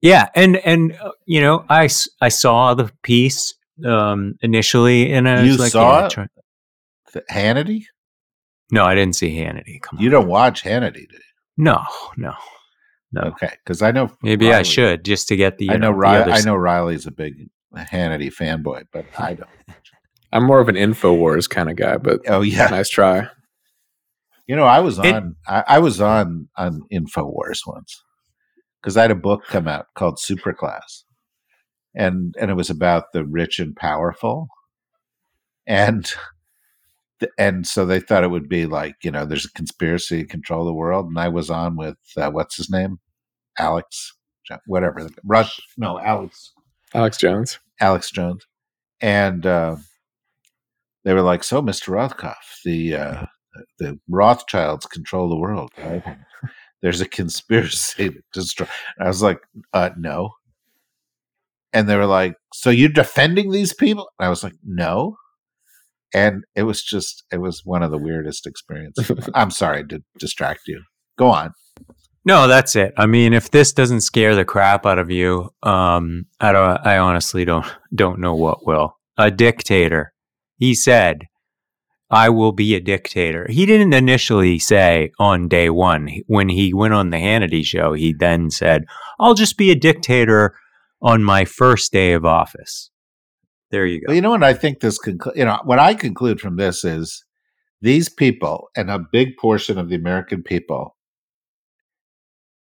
yeah, 0.00 0.28
and 0.34 0.56
and 0.56 0.96
uh, 1.00 1.12
you 1.26 1.40
know, 1.40 1.64
I 1.68 1.88
I 2.20 2.28
saw 2.30 2.74
the 2.74 2.90
piece 3.02 3.54
um 3.84 4.36
initially, 4.40 5.12
and 5.12 5.28
I 5.28 5.42
was 5.42 5.50
you 5.50 5.56
like, 5.58 5.72
saw 5.72 6.08
yeah, 6.16 6.26
it? 7.14 7.24
Hannity. 7.30 7.84
No, 8.70 8.84
I 8.84 8.94
didn't 8.94 9.14
see 9.16 9.36
Hannity. 9.36 9.80
Come 9.82 9.98
on, 9.98 10.04
You 10.04 10.10
don't 10.10 10.28
watch 10.28 10.62
Hannity, 10.62 11.08
do 11.08 11.14
you? 11.14 11.20
no, 11.56 11.82
no, 12.16 12.34
no. 13.12 13.22
Okay, 13.22 13.50
because 13.64 13.80
I 13.82 13.90
know 13.92 14.10
Maybe 14.22 14.52
I 14.52 14.62
should 14.62 15.04
just 15.04 15.28
to 15.28 15.36
get 15.36 15.58
the. 15.58 15.70
I 15.70 15.76
know, 15.76 15.88
the 15.88 15.94
Riley, 15.94 16.22
other 16.22 16.32
I 16.32 16.38
s- 16.38 16.44
know 16.44 16.54
Riley's 16.56 17.06
a 17.06 17.10
big 17.12 17.48
Hannity 17.74 18.32
fanboy, 18.32 18.84
but 18.92 19.06
I 19.18 19.34
don't. 19.34 19.48
I'm 20.32 20.44
more 20.44 20.60
of 20.60 20.68
an 20.68 20.74
Infowars 20.74 21.48
kind 21.48 21.70
of 21.70 21.76
guy, 21.76 21.96
but 21.98 22.20
Oh 22.28 22.40
yeah, 22.42 22.66
nice 22.68 22.88
try. 22.88 23.28
You 24.46 24.54
know, 24.56 24.64
I 24.64 24.80
was 24.80 24.98
It- 24.98 25.12
on 25.14 25.36
I, 25.46 25.64
I 25.68 25.78
was 25.78 26.00
on 26.00 26.48
on 26.56 26.82
Infowars 26.92 27.60
once 27.66 28.02
because 28.82 28.96
I 28.96 29.02
had 29.02 29.10
a 29.10 29.14
book 29.16 29.44
come 29.46 29.66
out 29.68 29.86
called 29.94 30.18
Superclass, 30.18 31.04
and 31.94 32.34
and 32.40 32.50
it 32.50 32.54
was 32.54 32.70
about 32.70 33.12
the 33.12 33.24
rich 33.24 33.58
and 33.60 33.74
powerful, 33.74 34.48
and 35.66 36.04
th- 36.04 36.16
and 37.38 37.66
so 37.66 37.86
they 37.86 38.00
thought 38.00 38.24
it 38.24 38.30
would 38.30 38.48
be 38.48 38.66
like 38.66 38.96
you 39.02 39.10
know 39.10 39.24
there's 39.24 39.44
a 39.44 39.52
conspiracy 39.52 40.22
to 40.22 40.28
control 40.28 40.64
the 40.64 40.72
world, 40.72 41.06
and 41.06 41.18
I 41.18 41.28
was 41.28 41.50
on 41.50 41.76
with 41.76 41.96
uh, 42.16 42.30
what's 42.30 42.56
his 42.56 42.70
name, 42.70 42.98
Alex, 43.58 44.12
whatever, 44.66 45.08
Rush, 45.24 45.60
no 45.76 45.98
Alex, 45.98 46.52
Alex 46.94 47.16
Jones. 47.16 47.58
Alex 47.80 48.10
Jones, 48.10 48.46
and 49.00 49.46
uh, 49.46 49.76
they 51.04 51.14
were 51.14 51.22
like, 51.22 51.44
"So, 51.44 51.62
Mister 51.62 51.92
Rothkopf, 51.92 52.62
the 52.64 52.96
uh, 52.96 53.26
the 53.78 53.98
Rothschilds 54.08 54.86
control 54.86 55.28
the 55.28 55.36
world, 55.36 55.72
right? 55.78 56.02
There's 56.82 57.00
a 57.00 57.08
conspiracy 57.08 58.10
to 58.10 58.22
destroy." 58.32 58.66
I 59.00 59.08
was 59.08 59.22
like, 59.22 59.40
uh, 59.72 59.90
"No," 59.96 60.32
and 61.72 61.88
they 61.88 61.96
were 61.96 62.06
like, 62.06 62.36
"So 62.52 62.70
you're 62.70 62.88
defending 62.88 63.52
these 63.52 63.72
people?" 63.72 64.10
And 64.18 64.26
I 64.26 64.28
was 64.28 64.44
like, 64.44 64.54
"No." 64.64 65.16
And 66.16 66.44
it 66.54 66.62
was 66.62 66.82
just, 66.82 67.24
it 67.30 67.42
was 67.42 67.60
one 67.66 67.82
of 67.82 67.90
the 67.90 67.98
weirdest 67.98 68.46
experiences. 68.46 69.28
I'm 69.34 69.50
sorry 69.50 69.86
to 69.88 70.02
distract 70.18 70.62
you. 70.66 70.82
Go 71.18 71.28
on. 71.28 71.52
No, 72.24 72.48
that's 72.48 72.74
it. 72.74 72.94
I 72.96 73.04
mean, 73.04 73.34
if 73.34 73.50
this 73.50 73.72
doesn't 73.72 74.00
scare 74.00 74.34
the 74.34 74.46
crap 74.46 74.86
out 74.86 74.98
of 74.98 75.10
you, 75.10 75.50
um, 75.62 76.24
I 76.40 76.52
don't. 76.52 76.86
I 76.86 76.98
honestly 76.98 77.44
don't 77.44 77.66
don't 77.94 78.18
know 78.18 78.34
what 78.34 78.66
will. 78.66 78.96
A 79.16 79.30
dictator. 79.30 80.12
He 80.56 80.74
said, 80.74 81.26
"I 82.10 82.30
will 82.30 82.50
be 82.50 82.74
a 82.74 82.80
dictator." 82.80 83.46
He 83.48 83.64
didn't 83.64 83.92
initially 83.92 84.58
say 84.58 85.12
on 85.20 85.46
day 85.46 85.70
one 85.70 86.08
when 86.26 86.48
he 86.48 86.74
went 86.74 86.94
on 86.94 87.10
the 87.10 87.18
Hannity 87.18 87.64
show. 87.64 87.92
He 87.92 88.12
then 88.12 88.50
said, 88.50 88.86
"I'll 89.20 89.34
just 89.34 89.56
be 89.56 89.70
a 89.70 89.76
dictator 89.76 90.56
on 91.00 91.22
my 91.22 91.44
first 91.44 91.92
day 91.92 92.12
of 92.12 92.24
office." 92.24 92.90
There 93.70 93.86
you 93.86 94.00
go. 94.00 94.04
Well, 94.08 94.14
you 94.14 94.22
know 94.22 94.30
what 94.30 94.44
I 94.44 94.54
think 94.54 94.80
this 94.80 94.98
conclu- 94.98 95.36
you 95.36 95.44
know 95.44 95.60
what 95.64 95.78
I 95.78 95.94
conclude 95.94 96.40
from 96.40 96.56
this 96.56 96.84
is 96.84 97.24
these 97.80 98.08
people 98.08 98.68
and 98.76 98.90
a 98.90 98.98
big 98.98 99.36
portion 99.36 99.78
of 99.78 99.88
the 99.88 99.96
American 99.96 100.42
people 100.42 100.96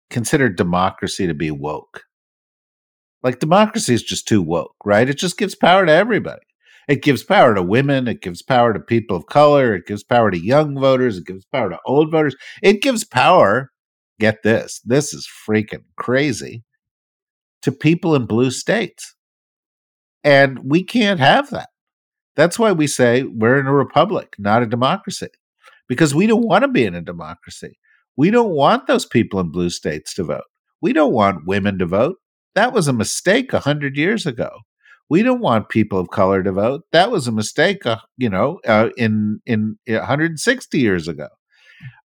consider 0.10 0.50
democracy 0.50 1.27
to 1.27 1.34
be 1.34 1.51
woke. 1.51 2.04
Like 3.24 3.39
democracy 3.39 3.94
is 3.94 4.04
just 4.04 4.27
too 4.27 4.42
woke, 4.42 4.75
right? 4.86 5.10
It 5.10 5.18
just 5.18 5.38
gives 5.38 5.56
power 5.56 5.86
to 5.86 5.92
everybody. 5.92 6.42
It 6.88 7.01
gives 7.04 7.24
power 7.24 7.54
to 7.54 7.62
women, 7.62 8.08
it 8.08 8.22
gives 8.22 8.42
power 8.42 8.74
to 8.74 8.80
people 8.80 9.18
of 9.18 9.25
color, 9.25 9.75
it 9.75 9.86
gives 9.86 10.04
power 10.04 10.32
to 10.32 10.39
young 10.39 10.80
voters, 10.80 11.18
it 11.18 11.25
gives 11.25 11.46
power 11.46 11.70
to 11.70 11.80
old 11.86 12.12
voters. 12.12 12.36
It 12.63 12.82
gives 12.82 13.04
power, 13.04 13.72
get 14.20 14.44
this, 14.44 14.80
this 14.86 15.13
is 15.13 15.27
freaking 15.27 15.84
crazy, 15.98 16.63
to 17.62 17.74
people 17.74 18.16
in 18.16 18.25
blue 18.25 18.51
states. 18.51 19.16
And 20.24 20.60
we 20.64 20.84
can't 20.84 21.20
have 21.20 21.50
that. 21.52 21.70
That's 22.36 22.60
why 22.60 22.72
we 22.72 22.88
say 22.88 23.24
we're 23.24 23.60
in 23.60 23.68
a 23.68 23.74
republic, 23.74 24.36
not 24.38 24.62
a 24.62 24.68
democracy, 24.68 25.30
because 25.88 26.14
we 26.14 26.28
don't 26.28 26.48
want 26.48 26.64
to 26.64 26.68
be 26.68 26.86
in 26.86 26.96
a 26.96 27.02
democracy. 27.02 27.80
We 28.16 28.30
don't 28.30 28.52
want 28.52 28.88
those 28.88 29.06
people 29.06 29.40
in 29.40 29.52
blue 29.52 29.70
states 29.70 30.14
to 30.16 30.24
vote. 30.24 30.44
We 30.82 30.94
don't 30.94 31.14
want 31.14 31.48
women 31.48 31.80
to 31.80 31.86
vote. 31.86 32.18
That 32.56 32.74
was 32.74 32.88
a 32.88 32.94
mistake 32.94 33.54
a 33.54 33.60
hundred 33.60 33.98
years 33.98 34.26
ago. 34.26 34.50
We 35.10 35.24
don't 35.24 35.42
want 35.42 35.70
people 35.70 36.00
of 36.00 36.10
color 36.10 36.44
to 36.44 36.52
vote. 36.52 36.82
That 36.92 37.12
was 37.12 37.28
a 37.28 37.32
mistake, 37.32 37.86
uh, 37.86 37.98
you 38.18 38.30
know, 38.30 38.60
uh, 38.68 38.90
in 38.98 39.40
in 39.46 39.78
160 39.88 40.80
years 40.80 41.08
ago. 41.08 41.30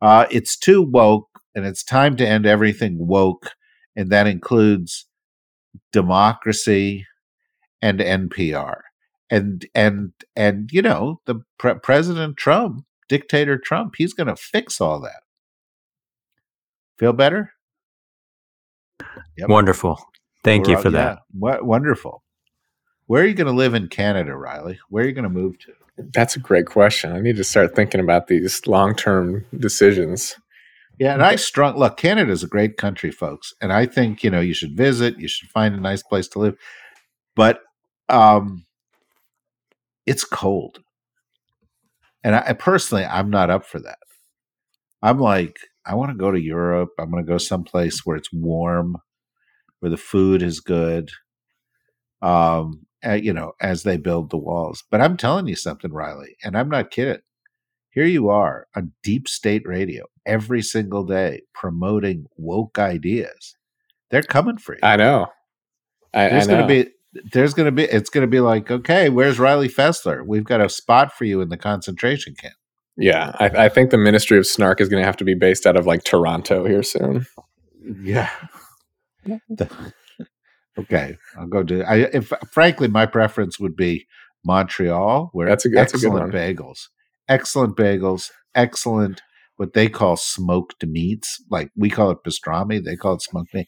Uh, 0.01 0.27
it's 0.29 0.57
too 0.57 0.81
woke, 0.81 1.29
and 1.55 1.65
it's 1.65 1.83
time 1.83 2.15
to 2.17 2.27
end 2.27 2.45
everything 2.45 2.97
woke, 2.99 3.51
and 3.95 4.09
that 4.11 4.27
includes 4.27 5.07
democracy 5.91 7.05
and 7.81 7.99
NPR. 7.99 8.81
And 9.29 9.65
and 9.73 10.11
and 10.35 10.69
you 10.71 10.81
know, 10.81 11.21
the 11.25 11.41
pre- 11.57 11.75
President 11.75 12.37
Trump, 12.37 12.85
dictator 13.07 13.57
Trump, 13.57 13.95
he's 13.97 14.13
going 14.13 14.27
to 14.27 14.35
fix 14.35 14.81
all 14.81 14.99
that. 15.01 15.23
Feel 16.97 17.13
better? 17.13 17.53
Yep. 19.37 19.49
Wonderful. 19.49 19.99
Thank 20.43 20.67
We're, 20.67 20.73
you 20.73 20.81
for 20.81 20.89
yeah, 20.89 21.03
that. 21.03 21.19
What 21.31 21.65
wonderful. 21.65 22.23
Where 23.07 23.23
are 23.23 23.25
you 23.25 23.33
going 23.33 23.47
to 23.47 23.53
live 23.53 23.73
in 23.73 23.87
Canada, 23.87 24.35
Riley? 24.35 24.79
Where 24.89 25.03
are 25.03 25.07
you 25.07 25.13
going 25.13 25.23
to 25.23 25.29
move 25.29 25.59
to? 25.59 25.73
That's 25.97 26.35
a 26.35 26.39
great 26.39 26.65
question. 26.65 27.11
I 27.11 27.19
need 27.19 27.35
to 27.37 27.43
start 27.43 27.75
thinking 27.75 27.99
about 27.99 28.27
these 28.27 28.65
long 28.67 28.95
term 28.95 29.45
decisions. 29.57 30.35
Yeah, 30.99 31.13
and 31.13 31.23
I 31.23 31.35
strong 31.35 31.77
look. 31.77 31.97
Canada 31.97 32.31
is 32.31 32.43
a 32.43 32.47
great 32.47 32.77
country, 32.77 33.11
folks, 33.11 33.53
and 33.61 33.73
I 33.73 33.85
think 33.85 34.23
you 34.23 34.29
know 34.29 34.39
you 34.39 34.53
should 34.53 34.77
visit. 34.77 35.19
You 35.19 35.27
should 35.27 35.49
find 35.49 35.73
a 35.73 35.79
nice 35.79 36.03
place 36.03 36.27
to 36.29 36.39
live, 36.39 36.55
but 37.35 37.61
um, 38.11 38.65
it's 40.05 40.23
cold, 40.23 40.79
and 42.23 42.35
I 42.35 42.53
personally, 42.53 43.05
I'm 43.05 43.29
not 43.29 43.49
up 43.49 43.65
for 43.65 43.79
that. 43.79 43.97
I'm 45.01 45.19
like, 45.19 45.57
I 45.85 45.95
want 45.95 46.11
to 46.11 46.17
go 46.17 46.31
to 46.31 46.39
Europe. 46.39 46.91
I'm 46.99 47.09
going 47.09 47.25
to 47.25 47.29
go 47.29 47.37
someplace 47.37 48.05
where 48.05 48.17
it's 48.17 48.31
warm, 48.31 48.97
where 49.79 49.89
the 49.89 49.97
food 49.97 50.43
is 50.43 50.59
good. 50.59 51.09
Um, 52.21 52.85
you 53.03 53.33
know, 53.33 53.53
as 53.59 53.81
they 53.81 53.97
build 53.97 54.29
the 54.29 54.37
walls. 54.37 54.83
But 54.91 55.01
I'm 55.01 55.17
telling 55.17 55.47
you 55.47 55.55
something, 55.55 55.91
Riley, 55.91 56.37
and 56.43 56.55
I'm 56.55 56.69
not 56.69 56.91
kidding. 56.91 57.21
Here 57.89 58.05
you 58.05 58.29
are 58.29 58.67
on 58.75 58.93
deep 59.03 59.27
state 59.27 59.63
radio 59.65 60.05
every 60.25 60.61
single 60.61 61.03
day 61.03 61.41
promoting 61.53 62.25
woke 62.37 62.77
ideas. 62.77 63.57
They're 64.11 64.21
coming 64.21 64.57
for 64.57 64.75
you. 64.75 64.79
I 64.83 64.97
know. 64.97 65.27
I, 66.13 66.29
there's 66.29 66.47
going 66.47 66.61
to 66.61 66.67
be 66.67 66.91
there's 67.13 67.53
going 67.53 67.65
to 67.65 67.71
be 67.71 67.83
it's 67.83 68.09
going 68.09 68.25
to 68.25 68.31
be 68.31 68.39
like 68.39 68.71
okay, 68.71 69.09
where's 69.09 69.39
Riley 69.39 69.69
Fessler? 69.69 70.25
We've 70.25 70.43
got 70.43 70.61
a 70.61 70.69
spot 70.69 71.13
for 71.13 71.25
you 71.25 71.41
in 71.41 71.49
the 71.49 71.57
concentration 71.57 72.35
camp. 72.35 72.55
Yeah, 72.97 73.35
I, 73.39 73.65
I 73.65 73.69
think 73.69 73.89
the 73.89 73.97
Ministry 73.97 74.37
of 74.37 74.45
Snark 74.45 74.81
is 74.81 74.89
going 74.89 75.01
to 75.01 75.05
have 75.05 75.17
to 75.17 75.23
be 75.23 75.33
based 75.33 75.65
out 75.65 75.77
of 75.77 75.85
like 75.85 76.03
Toronto 76.03 76.65
here 76.65 76.83
soon. 76.83 77.25
Yeah. 78.01 78.29
Okay, 80.77 81.17
I'll 81.37 81.47
go 81.47 81.63
to. 81.63 81.83
I 81.83 81.95
if 82.13 82.31
frankly, 82.51 82.87
my 82.87 83.05
preference 83.05 83.59
would 83.59 83.75
be 83.75 84.07
Montreal, 84.45 85.29
where 85.33 85.47
that's 85.47 85.65
a, 85.65 85.69
that's 85.69 85.93
excellent 85.93 86.33
bagels, 86.33 86.87
excellent 87.27 87.75
bagels, 87.75 88.31
excellent 88.55 89.21
what 89.57 89.73
they 89.73 89.89
call 89.89 90.15
smoked 90.15 90.85
meats. 90.85 91.43
Like 91.49 91.71
we 91.75 91.89
call 91.89 92.11
it 92.11 92.19
pastrami, 92.25 92.83
they 92.83 92.95
call 92.95 93.15
it 93.15 93.21
smoked 93.21 93.53
meat, 93.53 93.67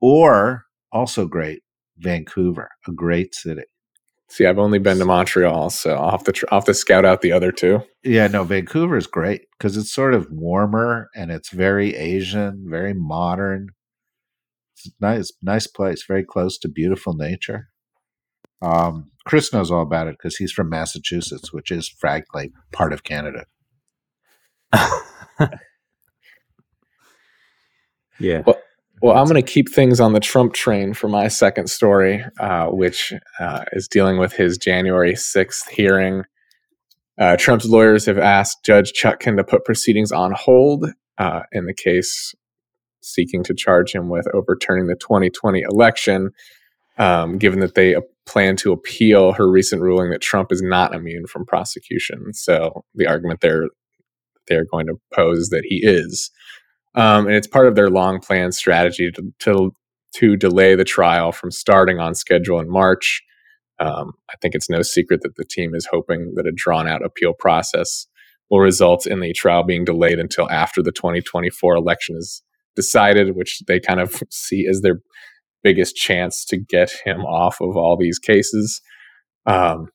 or 0.00 0.66
also 0.92 1.26
great 1.26 1.62
Vancouver, 2.02 2.70
a 2.88 2.92
great 2.92 3.34
city. 3.34 3.64
See, 4.30 4.46
I've 4.46 4.58
only 4.58 4.78
been 4.80 4.98
to 4.98 5.06
Montreal, 5.06 5.70
so 5.70 5.94
I'll 5.94 6.12
have 6.12 6.24
to 6.24 6.32
tr- 6.32 6.46
I'll 6.52 6.60
have 6.60 6.66
to 6.66 6.74
scout 6.74 7.04
out 7.04 7.22
the 7.22 7.32
other 7.32 7.52
two. 7.52 7.82
Yeah, 8.04 8.28
no, 8.28 8.44
Vancouver 8.44 8.96
is 8.96 9.06
great 9.06 9.42
because 9.58 9.76
it's 9.76 9.92
sort 9.92 10.14
of 10.14 10.28
warmer 10.30 11.10
and 11.16 11.30
it's 11.30 11.50
very 11.50 11.96
Asian, 11.96 12.66
very 12.68 12.94
modern 12.94 13.68
It's 14.76 14.92
nice, 15.00 15.32
nice 15.42 15.66
place, 15.66 16.04
very 16.06 16.24
close 16.24 16.58
to 16.58 16.68
beautiful 16.68 17.14
nature. 17.14 17.68
Um, 18.62 19.10
Chris 19.26 19.52
knows 19.52 19.70
all 19.70 19.82
about 19.82 20.08
it 20.08 20.16
because 20.18 20.36
he's 20.36 20.52
from 20.52 20.70
Massachusetts, 20.70 21.52
which 21.52 21.70
is 21.70 21.88
frankly 21.88 22.52
part 22.72 22.92
of 22.92 23.04
Canada. 23.04 23.46
yeah. 28.20 28.42
Well, 28.46 28.61
well 29.02 29.16
I'm 29.16 29.26
going 29.26 29.42
to 29.42 29.42
keep 29.42 29.68
things 29.70 30.00
on 30.00 30.12
the 30.12 30.20
Trump 30.20 30.54
train 30.54 30.94
for 30.94 31.08
my 31.08 31.28
second 31.28 31.68
story, 31.68 32.24
uh, 32.40 32.66
which 32.66 33.12
uh, 33.40 33.64
is 33.72 33.88
dealing 33.88 34.18
with 34.18 34.32
his 34.32 34.56
January 34.56 35.14
6th 35.14 35.68
hearing. 35.70 36.22
Uh, 37.18 37.36
Trump's 37.36 37.66
lawyers 37.66 38.06
have 38.06 38.18
asked 38.18 38.64
Judge 38.64 38.92
Chutkan 38.92 39.36
to 39.36 39.44
put 39.44 39.64
proceedings 39.64 40.12
on 40.12 40.32
hold 40.32 40.86
uh, 41.18 41.40
in 41.52 41.66
the 41.66 41.74
case 41.74 42.34
seeking 43.02 43.42
to 43.44 43.54
charge 43.54 43.92
him 43.92 44.08
with 44.08 44.26
overturning 44.32 44.86
the 44.86 44.96
2020 44.96 45.60
election, 45.60 46.30
um, 46.98 47.36
given 47.36 47.60
that 47.60 47.74
they 47.74 47.96
plan 48.26 48.56
to 48.56 48.72
appeal 48.72 49.32
her 49.32 49.50
recent 49.50 49.82
ruling 49.82 50.10
that 50.10 50.20
Trump 50.20 50.52
is 50.52 50.62
not 50.62 50.94
immune 50.94 51.26
from 51.26 51.44
prosecution. 51.44 52.32
So 52.32 52.84
the 52.94 53.06
argument 53.06 53.40
they're 53.40 53.68
they're 54.48 54.64
going 54.64 54.86
to 54.86 54.96
pose 55.14 55.38
is 55.38 55.48
that 55.50 55.64
he 55.64 55.80
is, 55.84 56.30
um, 56.94 57.26
and 57.26 57.34
it's 57.34 57.46
part 57.46 57.66
of 57.66 57.74
their 57.74 57.88
long 57.88 58.20
planned 58.20 58.54
strategy 58.54 59.10
to, 59.12 59.32
to 59.40 59.74
to 60.14 60.36
delay 60.36 60.74
the 60.74 60.84
trial 60.84 61.32
from 61.32 61.50
starting 61.50 61.98
on 61.98 62.14
schedule 62.14 62.60
in 62.60 62.70
March. 62.70 63.22
Um, 63.80 64.12
I 64.30 64.34
think 64.40 64.54
it's 64.54 64.68
no 64.68 64.82
secret 64.82 65.22
that 65.22 65.36
the 65.36 65.44
team 65.44 65.74
is 65.74 65.88
hoping 65.90 66.34
that 66.36 66.46
a 66.46 66.52
drawn 66.54 66.86
out 66.86 67.04
appeal 67.04 67.32
process 67.32 68.06
will 68.50 68.60
result 68.60 69.06
in 69.06 69.20
the 69.20 69.32
trial 69.32 69.64
being 69.64 69.84
delayed 69.84 70.18
until 70.18 70.50
after 70.50 70.82
the 70.82 70.92
2024 70.92 71.74
election 71.74 72.16
is 72.18 72.42
decided, 72.76 73.34
which 73.36 73.60
they 73.66 73.80
kind 73.80 74.00
of 74.00 74.22
see 74.30 74.66
as 74.68 74.82
their 74.82 75.00
biggest 75.62 75.96
chance 75.96 76.44
to 76.44 76.58
get 76.58 76.92
him 77.04 77.20
off 77.22 77.60
of 77.60 77.76
all 77.76 77.96
these 77.96 78.18
cases. 78.18 78.82
Um, 79.46 79.86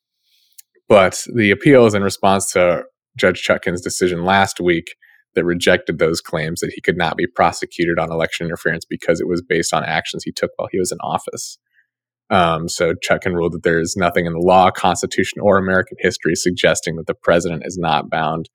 but 0.90 1.24
the 1.36 1.52
appeal 1.52 1.86
is 1.86 1.94
in 1.94 2.02
response 2.02 2.52
to 2.54 2.84
Judge 3.18 3.46
Chutkan's 3.46 3.82
decision 3.82 4.24
last 4.24 4.60
week 4.60 4.96
that 5.38 5.46
rejected 5.46 6.00
those 6.00 6.20
claims 6.20 6.62
that 6.62 6.74
he 6.74 6.82
could 6.82 6.98
not 6.98 7.16
be 7.16 7.28
prosecuted 7.28 8.00
on 8.00 8.12
election 8.12 8.48
interference 8.48 8.84
because 8.84 9.22
it 9.22 9.28
was 9.28 9.42
based 9.42 9.72
on 9.72 9.86
actions 9.86 10.24
he 10.24 10.32
took 10.32 10.50
while 10.56 10.68
he 10.72 10.80
was 10.80 10.92
in 10.92 10.98
office. 11.02 11.60
Um, 12.32 12.68
so 12.68 12.94
Chutkan 12.96 13.36
ruled 13.36 13.54
that 13.54 13.64
there 13.64 13.80
is 13.80 13.96
nothing 13.96 14.26
in 14.26 14.34
the 14.34 14.40
law, 14.40 14.72
constitution, 14.72 15.40
or 15.40 15.58
American 15.58 15.96
history 16.00 16.34
suggesting 16.36 16.96
that 16.96 17.06
the 17.06 17.14
president 17.14 17.64
is 17.66 17.78
not 17.78 18.10
bound 18.10 18.50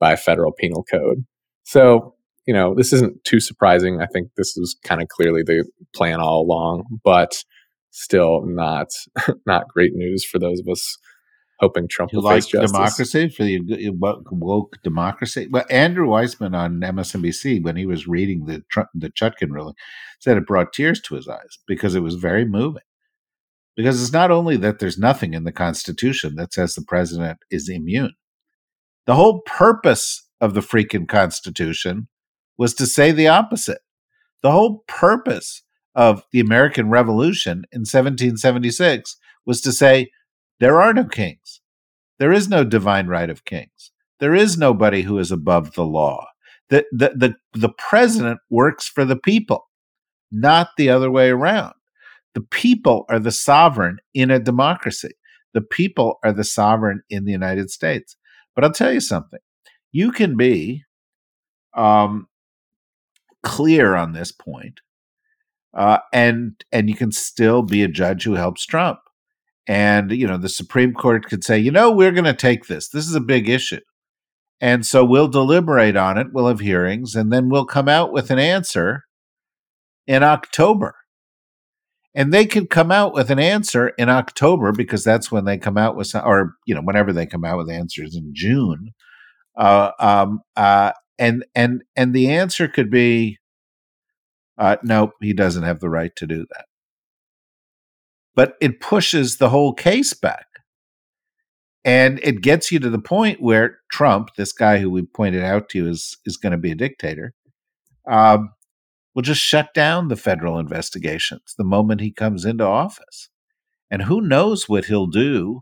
by 0.00 0.16
federal 0.16 0.52
penal 0.52 0.84
code. 0.84 1.24
So 1.62 2.14
you 2.46 2.52
know, 2.52 2.74
this 2.74 2.92
isn't 2.92 3.24
too 3.24 3.40
surprising. 3.40 4.00
I 4.02 4.06
think 4.06 4.28
this 4.36 4.54
was 4.56 4.76
kind 4.84 5.00
of 5.00 5.08
clearly 5.08 5.42
the 5.42 5.64
plan 5.94 6.20
all 6.20 6.42
along, 6.42 6.84
but 7.02 7.42
still 7.90 8.42
not 8.44 8.88
not 9.46 9.68
great 9.68 9.92
news 9.94 10.24
for 10.24 10.38
those 10.38 10.60
of 10.60 10.68
us 10.68 10.98
hoping 11.60 11.88
Trump 11.88 12.12
you 12.12 12.18
will 12.18 12.24
like 12.24 12.36
face 12.36 12.46
justice. 12.46 12.72
democracy 12.72 13.28
for 13.28 13.44
the 13.44 13.90
woke 14.30 14.76
democracy. 14.82 15.48
Well, 15.50 15.64
Andrew 15.70 16.08
Weissmann 16.08 16.56
on 16.56 16.80
MSNBC 16.80 17.62
when 17.62 17.76
he 17.76 17.86
was 17.86 18.06
reading 18.06 18.46
the 18.46 18.62
the 18.94 19.10
Chutkan 19.10 19.50
ruling 19.50 19.74
said 20.18 20.36
it 20.36 20.46
brought 20.46 20.72
tears 20.72 21.00
to 21.02 21.14
his 21.14 21.28
eyes 21.28 21.58
because 21.66 21.94
it 21.94 22.02
was 22.02 22.14
very 22.16 22.44
moving. 22.44 22.82
Because 23.76 24.00
it's 24.00 24.12
not 24.12 24.30
only 24.30 24.56
that 24.58 24.78
there's 24.78 24.98
nothing 24.98 25.34
in 25.34 25.44
the 25.44 25.52
Constitution 25.52 26.36
that 26.36 26.52
says 26.52 26.74
the 26.74 26.84
president 26.86 27.38
is 27.50 27.68
immune. 27.68 28.14
The 29.06 29.16
whole 29.16 29.40
purpose 29.40 30.28
of 30.40 30.54
the 30.54 30.60
freaking 30.60 31.08
Constitution 31.08 32.08
was 32.56 32.74
to 32.74 32.86
say 32.86 33.10
the 33.10 33.28
opposite. 33.28 33.80
The 34.42 34.52
whole 34.52 34.84
purpose 34.86 35.62
of 35.94 36.22
the 36.32 36.40
American 36.40 36.88
Revolution 36.88 37.64
in 37.72 37.80
1776 37.80 39.16
was 39.46 39.60
to 39.62 39.72
say 39.72 40.10
there 40.60 40.80
are 40.80 40.92
no 40.92 41.04
kings. 41.04 41.60
There 42.18 42.32
is 42.32 42.48
no 42.48 42.64
divine 42.64 43.06
right 43.06 43.30
of 43.30 43.44
kings. 43.44 43.90
There 44.20 44.34
is 44.34 44.56
nobody 44.56 45.02
who 45.02 45.18
is 45.18 45.32
above 45.32 45.74
the 45.74 45.84
law. 45.84 46.26
The, 46.70 46.84
the, 46.92 47.10
the, 47.14 47.34
the 47.58 47.74
president 47.76 48.40
works 48.50 48.88
for 48.88 49.04
the 49.04 49.16
people, 49.16 49.68
not 50.32 50.68
the 50.76 50.88
other 50.88 51.10
way 51.10 51.30
around. 51.30 51.74
The 52.34 52.40
people 52.40 53.04
are 53.08 53.18
the 53.18 53.32
sovereign 53.32 53.98
in 54.12 54.30
a 54.30 54.38
democracy. 54.38 55.12
The 55.52 55.60
people 55.60 56.18
are 56.24 56.32
the 56.32 56.44
sovereign 56.44 57.02
in 57.08 57.24
the 57.24 57.32
United 57.32 57.70
States. 57.70 58.16
But 58.54 58.64
I'll 58.64 58.72
tell 58.72 58.92
you 58.92 59.00
something. 59.00 59.40
You 59.92 60.10
can 60.10 60.36
be 60.36 60.84
um, 61.74 62.28
clear 63.42 63.94
on 63.94 64.12
this 64.12 64.32
point, 64.32 64.80
uh, 65.76 65.98
and 66.12 66.64
and 66.72 66.88
you 66.88 66.96
can 66.96 67.12
still 67.12 67.62
be 67.62 67.82
a 67.82 67.88
judge 67.88 68.24
who 68.24 68.34
helps 68.34 68.66
Trump. 68.66 68.98
And 69.66 70.10
you 70.10 70.26
know 70.26 70.36
the 70.36 70.48
Supreme 70.48 70.92
Court 70.92 71.26
could 71.26 71.44
say, 71.44 71.58
you 71.58 71.70
know, 71.70 71.90
we're 71.90 72.12
going 72.12 72.24
to 72.24 72.34
take 72.34 72.66
this. 72.66 72.88
This 72.88 73.08
is 73.08 73.14
a 73.14 73.20
big 73.20 73.48
issue, 73.48 73.80
and 74.60 74.84
so 74.84 75.04
we'll 75.04 75.28
deliberate 75.28 75.96
on 75.96 76.18
it. 76.18 76.28
We'll 76.32 76.48
have 76.48 76.60
hearings, 76.60 77.14
and 77.14 77.32
then 77.32 77.48
we'll 77.48 77.66
come 77.66 77.88
out 77.88 78.12
with 78.12 78.30
an 78.30 78.38
answer 78.38 79.04
in 80.06 80.22
October. 80.22 80.94
And 82.16 82.32
they 82.32 82.46
could 82.46 82.70
come 82.70 82.92
out 82.92 83.12
with 83.12 83.30
an 83.30 83.40
answer 83.40 83.88
in 83.98 84.08
October 84.08 84.70
because 84.70 85.02
that's 85.02 85.32
when 85.32 85.46
they 85.46 85.58
come 85.58 85.76
out 85.76 85.96
with, 85.96 86.14
or 86.14 86.52
you 86.66 86.74
know, 86.74 86.82
whenever 86.82 87.12
they 87.12 87.26
come 87.26 87.44
out 87.44 87.58
with 87.58 87.70
answers 87.70 88.14
in 88.14 88.30
June. 88.34 88.90
Uh, 89.56 89.90
um, 89.98 90.40
uh, 90.56 90.92
and 91.18 91.44
and 91.54 91.82
and 91.96 92.14
the 92.14 92.30
answer 92.30 92.68
could 92.68 92.90
be 92.90 93.38
uh, 94.58 94.76
nope 94.82 95.12
he 95.20 95.32
doesn't 95.32 95.62
have 95.62 95.80
the 95.80 95.88
right 95.88 96.14
to 96.16 96.26
do 96.26 96.46
that 96.50 96.66
but 98.34 98.54
it 98.60 98.80
pushes 98.80 99.36
the 99.36 99.48
whole 99.48 99.72
case 99.72 100.12
back. 100.14 100.46
And 101.84 102.18
it 102.22 102.40
gets 102.40 102.72
you 102.72 102.78
to 102.80 102.88
the 102.88 102.98
point 102.98 103.42
where 103.42 103.78
Trump, 103.92 104.30
this 104.36 104.52
guy 104.52 104.78
who 104.78 104.90
we 104.90 105.02
pointed 105.02 105.44
out 105.44 105.68
to 105.70 105.78
you 105.78 105.88
is, 105.88 106.16
is 106.24 106.38
going 106.38 106.52
to 106.52 106.58
be 106.58 106.72
a 106.72 106.76
dictator, 106.76 107.34
um, 108.08 108.50
will 109.14 109.22
just 109.22 109.40
shut 109.40 109.74
down 109.74 110.08
the 110.08 110.16
federal 110.16 110.58
investigations 110.58 111.54
the 111.56 111.64
moment 111.64 112.00
he 112.00 112.10
comes 112.10 112.44
into 112.44 112.64
office. 112.64 113.28
And 113.90 114.02
who 114.02 114.20
knows 114.20 114.68
what 114.68 114.86
he'll 114.86 115.06
do 115.06 115.60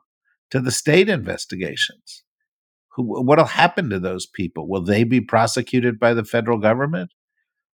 to 0.50 0.60
the 0.60 0.70
state 0.70 1.08
investigations? 1.08 2.22
Who, 2.94 3.22
what'll 3.22 3.44
happen 3.46 3.90
to 3.90 3.98
those 3.98 4.26
people? 4.26 4.68
Will 4.68 4.82
they 4.82 5.02
be 5.02 5.20
prosecuted 5.20 5.98
by 5.98 6.14
the 6.14 6.24
federal 6.24 6.58
government? 6.58 7.10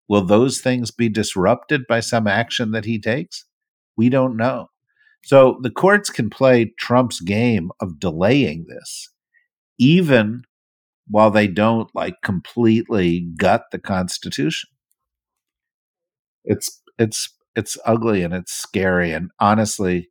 Will 0.08 0.24
those 0.24 0.60
things 0.60 0.90
be 0.90 1.08
disrupted 1.08 1.86
by 1.86 2.00
some 2.00 2.26
action 2.26 2.70
that 2.72 2.86
he 2.86 2.98
takes? 2.98 3.44
We 3.96 4.08
don't 4.08 4.36
know. 4.36 4.68
So 5.24 5.58
the 5.62 5.70
courts 5.70 6.10
can 6.10 6.30
play 6.30 6.72
Trump's 6.78 7.20
game 7.20 7.70
of 7.80 8.00
delaying 8.00 8.66
this, 8.68 9.10
even 9.78 10.42
while 11.08 11.30
they 11.30 11.46
don't 11.46 11.88
like 11.94 12.16
completely 12.22 13.28
gut 13.38 13.64
the 13.72 13.78
Constitution. 13.78 14.70
It's 16.44 16.80
it's 16.98 17.34
it's 17.56 17.76
ugly 17.84 18.22
and 18.22 18.32
it's 18.32 18.52
scary. 18.52 19.12
And 19.12 19.30
honestly, 19.40 20.08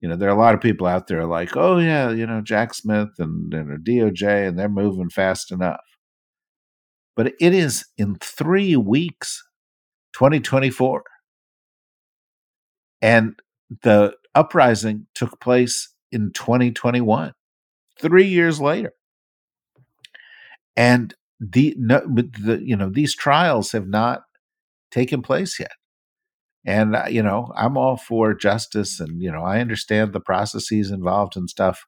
you 0.00 0.08
know, 0.08 0.16
there 0.16 0.28
are 0.28 0.36
a 0.36 0.38
lot 0.38 0.54
of 0.54 0.60
people 0.60 0.86
out 0.86 1.06
there 1.06 1.24
like, 1.26 1.56
oh 1.56 1.78
yeah, 1.78 2.10
you 2.10 2.26
know, 2.26 2.40
Jack 2.40 2.74
Smith 2.74 3.10
and, 3.18 3.52
and 3.52 3.84
DOJ, 3.84 4.48
and 4.48 4.58
they're 4.58 4.68
moving 4.68 5.10
fast 5.10 5.50
enough. 5.50 5.80
But 7.16 7.32
it 7.40 7.52
is 7.52 7.84
in 7.96 8.16
three 8.16 8.76
weeks, 8.76 9.42
2024. 10.14 11.02
And 13.02 13.34
the 13.82 14.14
uprising 14.34 15.06
took 15.14 15.40
place 15.40 15.92
in 16.10 16.32
2021, 16.32 17.34
three 18.00 18.26
years 18.26 18.60
later. 18.60 18.92
And 20.76 21.14
the, 21.40 21.74
no, 21.78 22.00
the 22.06 22.60
you 22.62 22.76
know 22.76 22.90
these 22.90 23.14
trials 23.14 23.72
have 23.72 23.86
not 23.86 24.22
taken 24.90 25.22
place 25.22 25.58
yet. 25.58 25.72
And 26.64 26.96
uh, 26.96 27.06
you 27.08 27.22
know, 27.22 27.52
I'm 27.56 27.76
all 27.76 27.96
for 27.96 28.34
justice, 28.34 29.00
and 29.00 29.22
you 29.22 29.30
know, 29.30 29.42
I 29.42 29.60
understand 29.60 30.12
the 30.12 30.20
processes 30.20 30.90
involved 30.90 31.36
and 31.36 31.48
stuff. 31.48 31.84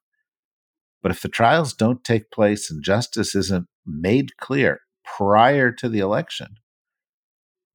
But 1.01 1.11
if 1.11 1.21
the 1.21 1.29
trials 1.29 1.73
don't 1.73 2.03
take 2.03 2.31
place 2.31 2.69
and 2.69 2.83
justice 2.83 3.35
isn't 3.35 3.67
made 3.85 4.37
clear 4.37 4.81
prior 5.03 5.71
to 5.71 5.89
the 5.89 5.99
election, 5.99 6.57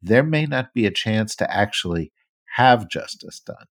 there 0.00 0.22
may 0.22 0.46
not 0.46 0.72
be 0.72 0.86
a 0.86 0.92
chance 0.92 1.34
to 1.36 1.52
actually 1.54 2.12
have 2.56 2.88
justice 2.88 3.40
done. 3.40 3.66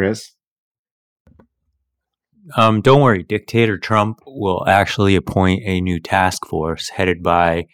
Chris? 0.00 0.32
Um, 2.56 2.80
don't 2.80 3.02
worry, 3.02 3.22
Dictator 3.22 3.76
Trump 3.76 4.20
will 4.24 4.64
actually 4.66 5.14
appoint 5.14 5.62
a 5.66 5.82
new 5.82 6.00
task 6.00 6.46
force 6.46 6.88
headed 6.88 7.22
by 7.22 7.66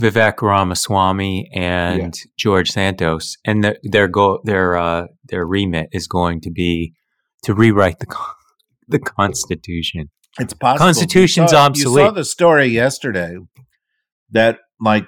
Vivek 0.00 0.40
Ramaswamy 0.40 1.50
and 1.52 2.16
yeah. 2.16 2.30
George 2.38 2.70
Santos, 2.70 3.36
and 3.44 3.62
the, 3.62 3.78
their 3.82 4.08
go 4.08 4.40
their 4.44 4.78
uh, 4.78 5.08
their 5.24 5.44
remit 5.44 5.90
is 5.92 6.06
going 6.06 6.40
to 6.40 6.50
be 6.50 6.94
to 7.42 7.52
rewrite 7.52 7.98
the 7.98 8.06
the 8.88 8.98
Constitution. 8.98 10.08
It's 10.38 10.54
possible. 10.54 10.86
Constitution's 10.86 11.52
you 11.52 11.58
saw, 11.58 11.66
obsolete. 11.66 12.02
You 12.02 12.08
saw 12.08 12.14
the 12.14 12.24
story 12.24 12.66
yesterday 12.68 13.36
that 14.30 14.60
like 14.80 15.04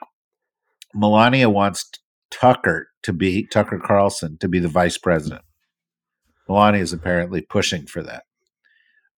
Melania 0.94 1.48
wants 1.48 1.88
Tucker 2.30 2.88
to 3.02 3.14
be 3.14 3.46
Tucker 3.46 3.80
Carlson 3.82 4.36
to 4.40 4.48
be 4.48 4.58
the 4.58 4.68
vice 4.68 4.98
president. 4.98 5.40
Melania 6.48 6.80
is 6.80 6.92
apparently 6.92 7.40
pushing 7.40 7.86
for 7.86 8.02
that. 8.02 8.24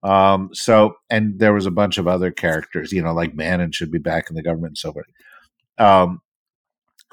Um, 0.03 0.51
so, 0.53 0.97
and 1.09 1.39
there 1.39 1.55
was 1.55 1.67
a 1.67 1.71
bunch 1.71 1.97
of 1.97 2.07
other 2.07 2.31
characters, 2.31 2.93
you 2.93 3.03
know, 3.03 3.15
like 3.15 3.37
Bannon 3.37 3.73
should 3.73 3.91
be 3.91 3.99
back 3.99 4.29
in 4.29 4.37
the 4.37 4.43
government 4.43 4.73
and 4.73 4.79
so 4.79 4.93
forth. 4.93 5.07
Um, 5.79 6.21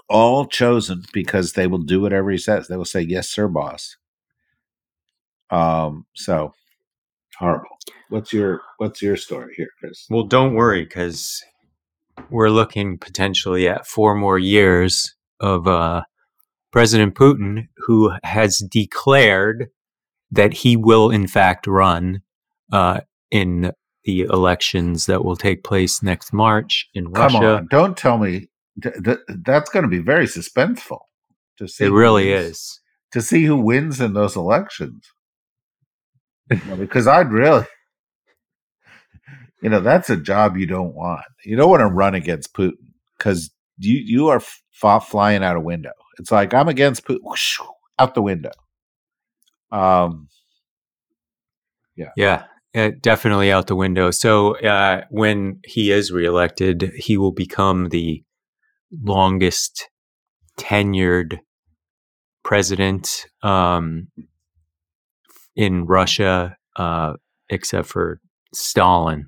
all 0.09 0.45
chosen 0.45 1.03
because 1.13 1.53
they 1.53 1.67
will 1.67 1.79
do 1.79 2.01
whatever 2.01 2.29
he 2.31 2.37
says. 2.37 2.67
They 2.67 2.75
will 2.75 2.83
say, 2.83 3.01
"Yes, 3.01 3.29
sir, 3.29 3.47
boss." 3.47 3.95
Um, 5.49 6.05
so 6.13 6.53
horrible. 7.37 7.69
What's 8.09 8.33
your 8.33 8.61
What's 8.77 9.01
your 9.01 9.15
story 9.15 9.53
here, 9.55 9.69
Chris? 9.79 10.05
Well, 10.09 10.23
don't 10.23 10.53
worry 10.53 10.83
because 10.83 11.41
we're 12.29 12.49
looking 12.49 12.97
potentially 12.97 13.69
at 13.69 13.87
four 13.87 14.15
more 14.15 14.37
years 14.37 15.15
of 15.39 15.65
uh, 15.65 16.03
President 16.71 17.15
Putin, 17.15 17.69
who 17.77 18.11
has 18.23 18.59
declared 18.59 19.69
that 20.31 20.53
he 20.53 20.75
will, 20.75 21.09
in 21.09 21.27
fact, 21.27 21.67
run 21.67 22.21
uh, 22.71 23.01
in 23.29 23.71
the 24.03 24.21
elections 24.21 25.05
that 25.05 25.23
will 25.23 25.35
take 25.35 25.63
place 25.63 26.01
next 26.01 26.33
March 26.33 26.89
in 26.93 27.09
Russia. 27.11 27.33
Come 27.33 27.43
Russia. 27.43 27.57
On, 27.57 27.67
don't 27.69 27.97
tell 27.97 28.17
me 28.17 28.47
th- 28.81 28.95
th- 29.03 29.19
that's 29.43 29.69
going 29.69 29.83
to 29.83 29.89
be 29.89 29.99
very 29.99 30.25
suspenseful. 30.25 30.99
To 31.57 31.67
see, 31.67 31.85
it 31.85 31.91
really 31.91 32.31
is. 32.31 32.79
To 33.11 33.21
see 33.21 33.43
who 33.45 33.57
wins 33.57 33.99
in 33.99 34.13
those 34.13 34.35
elections, 34.35 35.11
because 36.49 37.07
I'd 37.07 37.31
really, 37.31 37.65
you 39.61 39.69
know, 39.69 39.81
that's 39.81 40.09
a 40.09 40.17
job 40.17 40.57
you 40.57 40.65
don't 40.65 40.95
want. 40.95 41.21
You 41.45 41.55
don't 41.55 41.69
want 41.69 41.81
to 41.81 41.87
run 41.87 42.15
against 42.15 42.53
Putin 42.53 42.77
because 43.17 43.51
you 43.77 43.99
you 44.03 44.27
are 44.29 44.41
f- 44.41 45.07
flying 45.07 45.43
out 45.43 45.57
a 45.57 45.61
window. 45.61 45.91
It's 46.17 46.31
like 46.31 46.53
I'm 46.53 46.69
against 46.69 47.05
Putin, 47.05 47.19
whoosh, 47.21 47.59
out 47.99 48.15
the 48.15 48.21
window. 48.21 48.51
Um, 49.71 50.27
yeah, 51.95 52.11
yeah, 52.15 52.43
uh, 52.75 52.91
definitely 53.01 53.51
out 53.51 53.67
the 53.67 53.75
window. 53.75 54.11
So 54.11 54.57
uh, 54.57 55.03
when 55.09 55.59
he 55.65 55.91
is 55.91 56.11
reelected, 56.11 56.91
he 56.95 57.17
will 57.17 57.31
become 57.31 57.89
the 57.89 58.23
longest 58.91 59.89
tenured 60.59 61.39
president 62.43 63.25
um, 63.43 64.07
in 65.55 65.85
Russia, 65.85 66.57
uh, 66.75 67.13
except 67.49 67.87
for 67.87 68.19
Stalin. 68.53 69.27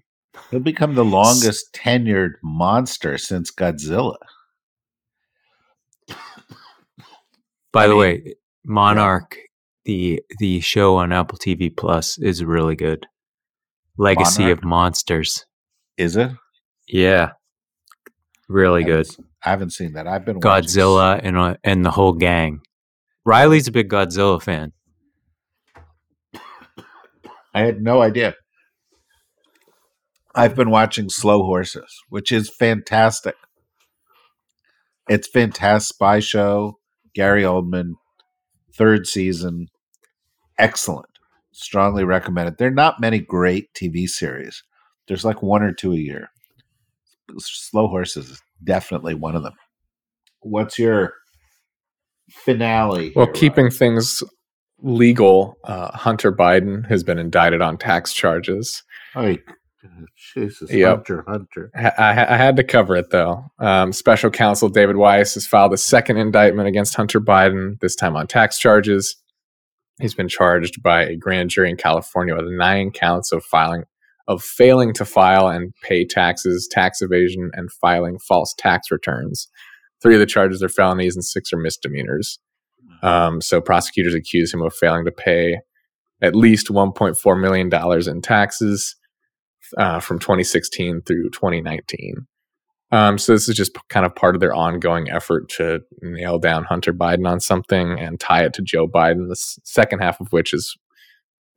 He'll 0.50 0.60
become 0.60 0.96
the 0.96 1.06
longest 1.06 1.74
tenured 1.74 2.34
monster 2.44 3.18
since 3.18 3.52
Godzilla. 3.52 4.18
By 7.72 7.86
I 7.86 7.88
the 7.88 7.94
mean, 7.94 8.00
way, 8.00 8.36
Monarch. 8.66 9.38
The 9.86 10.22
the 10.40 10.60
show 10.62 10.98
on 10.98 11.12
Apple 11.12 11.38
TV 11.38 11.76
Plus 11.76 12.18
is 12.18 12.44
really 12.44 12.76
good. 12.76 13.06
Legacy 13.98 14.44
Monarch? 14.44 14.58
of 14.60 14.64
Monsters. 14.64 15.46
Is 15.98 16.16
it? 16.16 16.32
Yeah. 16.88 17.32
Really 18.50 18.84
I 18.84 18.88
good. 18.88 19.08
I 19.44 19.50
haven't 19.50 19.72
seen 19.72 19.94
that. 19.94 20.08
I've 20.08 20.26
been 20.26 20.40
Godzilla 20.40 21.20
and 21.22 21.38
uh, 21.38 21.56
and 21.64 21.86
the 21.86 21.92
whole 21.92 22.14
gang. 22.14 22.62
Riley's 23.26 23.68
a 23.68 23.72
big 23.72 23.90
Godzilla 23.90 24.42
fan. 24.42 24.74
I 27.54 27.62
had 27.62 27.82
no 27.82 28.02
idea. 28.02 28.36
I've 30.36 30.56
been 30.56 30.72
watching 30.72 31.10
Slow 31.10 31.44
Horses, 31.44 32.02
which 32.10 32.32
is 32.32 32.50
fantastic. 32.50 33.36
It's 35.08 35.28
fantastic 35.28 35.96
spy 35.96 36.20
show. 36.20 36.80
Gary 37.14 37.44
Oldman, 37.44 37.92
third 38.76 39.06
season, 39.06 39.68
excellent 40.58 41.08
strongly 41.54 42.04
recommend 42.04 42.50
it. 42.50 42.58
There 42.58 42.68
are 42.68 42.72
not 42.72 43.00
many 43.00 43.20
great 43.20 43.74
TV 43.74 44.08
series. 44.08 44.64
There's 45.08 45.24
like 45.24 45.42
one 45.42 45.64
or 45.64 45.72
two 45.72 45.94
a 45.94 45.98
year. 45.98 46.30
Slow 47.40 47.88
Horses 47.88 48.30
is 48.30 48.42
definitely 48.64 49.14
one 49.14 49.36
of 49.36 49.44
them. 49.44 49.54
What's 50.42 50.78
your 50.78 51.14
finale? 52.30 53.14
Well, 53.16 53.28
keeping 53.28 53.70
things 53.70 54.24
legal, 54.80 55.58
uh, 55.64 55.96
Hunter 55.96 56.32
Biden 56.32 56.88
has 56.90 57.04
been 57.04 57.18
indicted 57.18 57.62
on 57.62 57.78
tax 57.78 58.14
charges. 58.14 58.84
Oh, 59.16 59.36
Jesus, 60.34 60.72
yep. 60.72 60.98
Hunter, 60.98 61.24
Hunter. 61.28 61.72
I, 61.76 62.12
I, 62.12 62.38
had 62.38 62.56
to 62.56 62.64
cover 62.64 62.96
it 62.96 63.10
though. 63.12 63.44
Um, 63.60 63.92
Special 63.92 64.30
counsel 64.30 64.70
David 64.70 64.96
Weiss 64.96 65.34
has 65.34 65.46
filed 65.46 65.74
a 65.74 65.78
second 65.78 66.18
indictment 66.18 66.70
against 66.70 66.96
Hunter 66.96 67.20
Biden, 67.20 67.80
this 67.82 67.96
time 67.96 68.16
on 68.16 68.28
tax 68.28 68.58
charges. 68.58 69.18
He's 70.02 70.16
been 70.16 70.28
charged 70.28 70.82
by 70.82 71.04
a 71.04 71.16
grand 71.16 71.50
jury 71.50 71.70
in 71.70 71.78
California 71.78 72.36
with 72.36 72.48
nine 72.48 72.92
counts 72.92 73.32
of 73.32 73.44
filing 73.44 73.84
of 74.28 74.42
failing 74.42 74.94
to 74.94 75.04
file 75.04 75.50
and 75.50 75.74
pay 75.84 76.06
taxes, 76.06 76.68
tax 76.72 77.02
evasion, 77.02 77.52
and 77.54 77.70
filing 77.70 78.18
false 78.20 78.54
tax 78.58 78.90
returns. 78.90 79.50
Three 80.02 80.14
of 80.14 80.22
the 80.22 80.26
charges 80.26 80.64
are 80.64 80.70
felonies 80.70 81.16
and 81.16 81.26
six 81.26 81.52
are 81.52 81.58
misdemeanors. 81.58 82.40
Um, 83.02 83.42
so 83.42 83.60
prosecutors 83.60 84.14
accuse 84.14 84.54
him 84.54 84.62
of 84.62 84.74
failing 84.74 85.04
to 85.06 85.12
pay 85.12 85.58
at 86.22 86.36
least 86.36 86.68
$1.4 86.68 87.42
million 87.42 87.70
in 88.10 88.22
taxes 88.22 88.96
uh, 89.78 90.00
from 90.00 90.20
2016 90.20 91.02
through 91.02 91.30
2019. 91.32 92.26
Um, 92.94 93.18
so 93.18 93.32
this 93.34 93.50
is 93.50 93.56
just 93.56 93.76
kind 93.90 94.06
of 94.06 94.16
part 94.16 94.36
of 94.36 94.40
their 94.40 94.54
ongoing 94.54 95.10
effort 95.10 95.50
to 95.50 95.82
nail 96.04 96.38
down 96.38 96.64
Hunter 96.64 96.94
Biden 96.94 97.28
on 97.28 97.40
something 97.40 97.98
and 98.00 98.20
tie 98.20 98.44
it 98.44 98.54
to 98.54 98.62
Joe 98.62 98.88
Biden. 98.88 99.30
The 99.30 99.36
second 99.36 100.00
half 100.00 100.22
of 100.22 100.32
which 100.32 100.52
has 100.52 100.76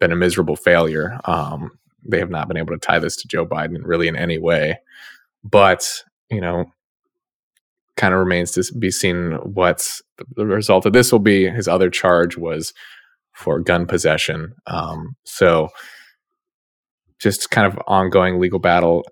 been 0.00 0.12
a 0.12 0.16
miserable 0.16 0.56
failure. 0.56 1.20
Um, 1.26 1.72
they 2.08 2.18
have 2.20 2.30
not 2.30 2.48
been 2.48 2.56
able 2.56 2.72
to 2.72 2.78
tie 2.78 2.98
this 3.00 3.16
to 3.16 3.28
Joe 3.28 3.44
Biden 3.44 3.82
really 3.82 4.08
in 4.08 4.16
any 4.16 4.38
way. 4.38 4.78
But 5.44 6.02
you 6.30 6.40
know, 6.40 6.64
kind 7.98 8.14
of 8.14 8.20
remains 8.20 8.52
to 8.52 8.64
be 8.78 8.90
seen 8.90 9.32
what 9.32 10.00
the 10.36 10.46
result 10.46 10.86
of 10.86 10.94
this 10.94 11.12
will 11.12 11.18
be. 11.18 11.50
His 11.50 11.68
other 11.68 11.90
charge 11.90 12.38
was 12.38 12.72
for 13.34 13.60
gun 13.60 13.84
possession. 13.84 14.54
Um, 14.66 15.16
so 15.24 15.68
just 17.18 17.50
kind 17.50 17.66
of 17.66 17.78
ongoing 17.86 18.40
legal 18.40 18.58
battle. 18.58 19.04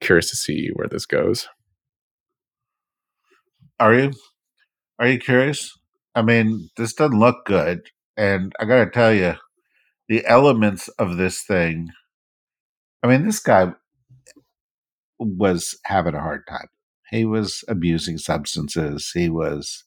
Curious 0.00 0.30
to 0.30 0.36
see 0.36 0.70
where 0.74 0.88
this 0.88 1.06
goes. 1.06 1.48
Are 3.80 3.94
you? 3.94 4.12
Are 4.98 5.08
you 5.08 5.18
curious? 5.18 5.72
I 6.14 6.22
mean, 6.22 6.68
this 6.76 6.92
doesn't 6.94 7.18
look 7.18 7.46
good, 7.46 7.82
and 8.16 8.52
I 8.60 8.64
got 8.64 8.84
to 8.84 8.90
tell 8.90 9.14
you, 9.14 9.34
the 10.08 10.24
elements 10.26 10.88
of 10.98 11.16
this 11.16 11.42
thing. 11.42 11.90
I 13.02 13.06
mean, 13.06 13.24
this 13.24 13.40
guy 13.40 13.72
was 15.18 15.78
having 15.84 16.14
a 16.14 16.20
hard 16.20 16.42
time. 16.48 16.68
He 17.10 17.24
was 17.24 17.64
abusing 17.68 18.18
substances. 18.18 19.10
He 19.14 19.28
was, 19.28 19.84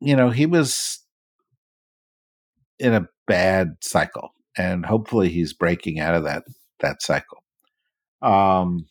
you 0.00 0.16
know, 0.16 0.30
he 0.30 0.46
was 0.46 1.04
in 2.78 2.94
a 2.94 3.08
bad 3.26 3.76
cycle 3.80 4.30
and 4.56 4.86
hopefully 4.86 5.28
he's 5.28 5.52
breaking 5.52 6.00
out 6.00 6.14
of 6.14 6.24
that 6.24 6.44
that 6.80 7.02
cycle. 7.02 7.37
Um, 8.22 8.86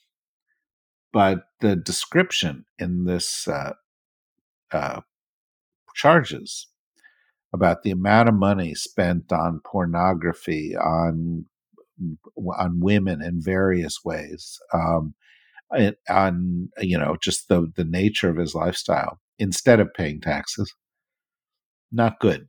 but 1.13 1.43
the 1.61 1.75
description 1.75 2.65
in 2.79 3.05
this 3.05 3.47
uh, 3.47 3.73
uh, 4.71 5.01
charges 5.95 6.67
about 7.53 7.83
the 7.83 7.91
amount 7.91 8.29
of 8.29 8.35
money 8.35 8.75
spent 8.75 9.31
on 9.31 9.61
pornography, 9.65 10.75
on 10.75 11.45
on 12.59 12.79
women 12.79 13.23
in 13.23 13.41
various 13.41 13.99
ways, 14.05 14.59
um, 14.73 15.15
on 16.09 16.69
you 16.79 16.97
know 16.97 17.17
just 17.21 17.47
the 17.47 17.71
the 17.75 17.85
nature 17.85 18.29
of 18.29 18.37
his 18.37 18.53
lifestyle 18.53 19.19
instead 19.39 19.79
of 19.79 19.93
paying 19.93 20.21
taxes, 20.21 20.73
not 21.91 22.19
good. 22.19 22.47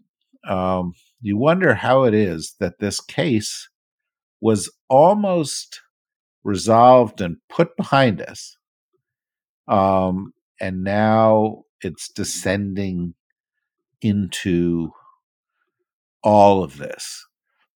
Um, 0.48 0.92
you 1.20 1.36
wonder 1.36 1.74
how 1.74 2.04
it 2.04 2.14
is 2.14 2.54
that 2.60 2.78
this 2.78 3.00
case 3.00 3.68
was 4.40 4.70
almost 4.88 5.80
resolved 6.48 7.20
and 7.20 7.36
put 7.50 7.76
behind 7.76 8.22
us. 8.22 8.56
Um, 9.68 10.32
and 10.58 10.82
now 10.82 11.64
it's 11.82 12.08
descending 12.08 13.14
into 14.00 14.90
all 16.24 16.64
of 16.64 16.78
this. 16.78 17.26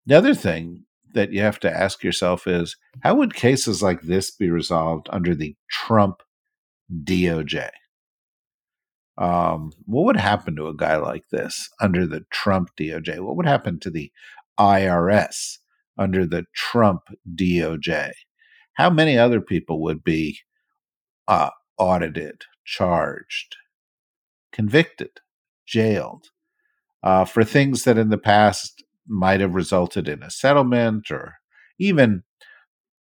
The 0.06 0.16
other 0.16 0.34
thing 0.34 0.84
that 1.12 1.32
you 1.32 1.42
have 1.42 1.60
to 1.60 1.70
ask 1.70 2.02
yourself 2.02 2.46
is 2.46 2.76
how 3.02 3.14
would 3.16 3.34
cases 3.34 3.82
like 3.82 4.00
this 4.00 4.30
be 4.30 4.48
resolved 4.48 5.06
under 5.12 5.34
the 5.34 5.54
Trump 5.70 6.22
DOJ? 7.04 7.68
Um, 9.18 9.72
what 9.84 10.06
would 10.06 10.16
happen 10.16 10.56
to 10.56 10.68
a 10.68 10.74
guy 10.74 10.96
like 10.96 11.28
this 11.30 11.68
under 11.78 12.06
the 12.06 12.24
Trump 12.30 12.70
DOJ? 12.80 13.20
What 13.20 13.36
would 13.36 13.46
happen 13.46 13.78
to 13.80 13.90
the 13.90 14.10
IRS 14.58 15.58
under 15.98 16.24
the 16.24 16.46
Trump 16.54 17.02
DOJ? 17.36 18.12
How 18.74 18.90
many 18.90 19.18
other 19.18 19.40
people 19.40 19.82
would 19.82 20.02
be 20.02 20.38
uh, 21.28 21.50
audited, 21.78 22.42
charged, 22.64 23.56
convicted, 24.52 25.10
jailed 25.66 26.26
uh, 27.02 27.24
for 27.24 27.44
things 27.44 27.84
that 27.84 27.98
in 27.98 28.10
the 28.10 28.18
past 28.18 28.82
might 29.06 29.40
have 29.40 29.54
resulted 29.54 30.08
in 30.08 30.22
a 30.22 30.30
settlement 30.30 31.10
or 31.10 31.34
even 31.78 32.22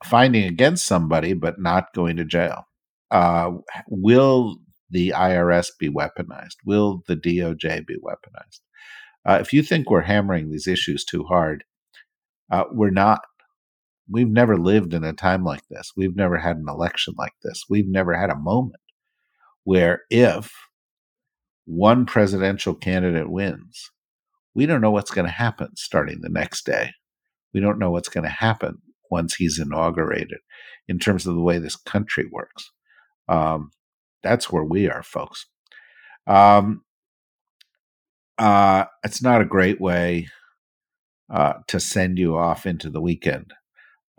finding 0.04 0.46
against 0.46 0.86
somebody 0.86 1.34
but 1.34 1.60
not 1.60 1.94
going 1.94 2.18
to 2.18 2.26
jail? 2.26 2.64
Uh, 3.12 3.52
will 3.88 4.58
the 4.90 5.10
IRS 5.10 5.70
be 5.80 5.90
weaponized? 5.90 6.58
Will 6.66 7.04
the 7.08 7.16
DOJ 7.16 7.86
be 7.86 7.96
weaponized? 7.96 8.60
Uh, 9.28 9.40
if 9.42 9.54
you 9.54 9.62
think 9.62 9.90
we're 9.90 10.02
hammering 10.02 10.50
these 10.50 10.68
issues 10.68 11.04
too 11.04 11.24
hard, 11.26 11.64
uh, 12.52 12.64
we're 12.72 12.90
not. 12.90 13.22
We've 14.12 14.30
never 14.30 14.58
lived 14.58 14.94
in 14.94 15.04
a 15.04 15.14
time 15.14 15.44
like 15.44 15.68
this. 15.70 15.92
We've 15.96 16.16
never 16.16 16.38
had 16.38 16.58
an 16.58 16.68
election 16.68 17.14
like 17.18 17.34
this. 17.44 17.66
We've 17.70 17.88
never 17.88 18.14
had 18.14 18.30
a 18.30 18.36
moment 18.36 18.82
where 19.64 20.02
if 20.10 20.52
one 21.66 22.06
presidential 22.06 22.74
candidate 22.74 23.30
wins, 23.30 23.92
we 24.56 24.66
don't 24.66 24.82
know 24.82 24.92
what's 24.92 25.12
going 25.12 25.28
to 25.28 25.32
happen 25.32 25.76
starting 25.76 26.22
the 26.22 26.30
next 26.30 26.66
day. 26.66 26.92
We 27.54 27.60
don't 27.60 27.80
know 27.80 27.92
what's 27.92 28.10
going 28.10 28.24
to 28.24 28.30
happen 28.30 28.80
once 29.12 29.36
he's 29.36 29.60
inaugurated 29.60 30.40
in 30.88 31.00
terms 31.00 31.26
of 31.26 31.36
the 31.36 31.42
way 31.42 31.60
this 31.60 31.76
country 31.76 32.28
works. 32.32 32.72
Um, 33.28 33.72
that's 34.24 34.52
where 34.52 34.64
we 34.64 34.90
are, 34.90 35.04
folks. 35.04 35.46
Um, 36.26 36.84
uh, 38.38 38.86
it's 39.04 39.22
not 39.22 39.42
a 39.42 39.46
great 39.46 39.80
way 39.80 40.28
uh, 41.32 41.54
to 41.68 41.80
send 41.80 42.18
you 42.18 42.38
off 42.38 42.66
into 42.66 42.90
the 42.90 43.02
weekend. 43.02 43.54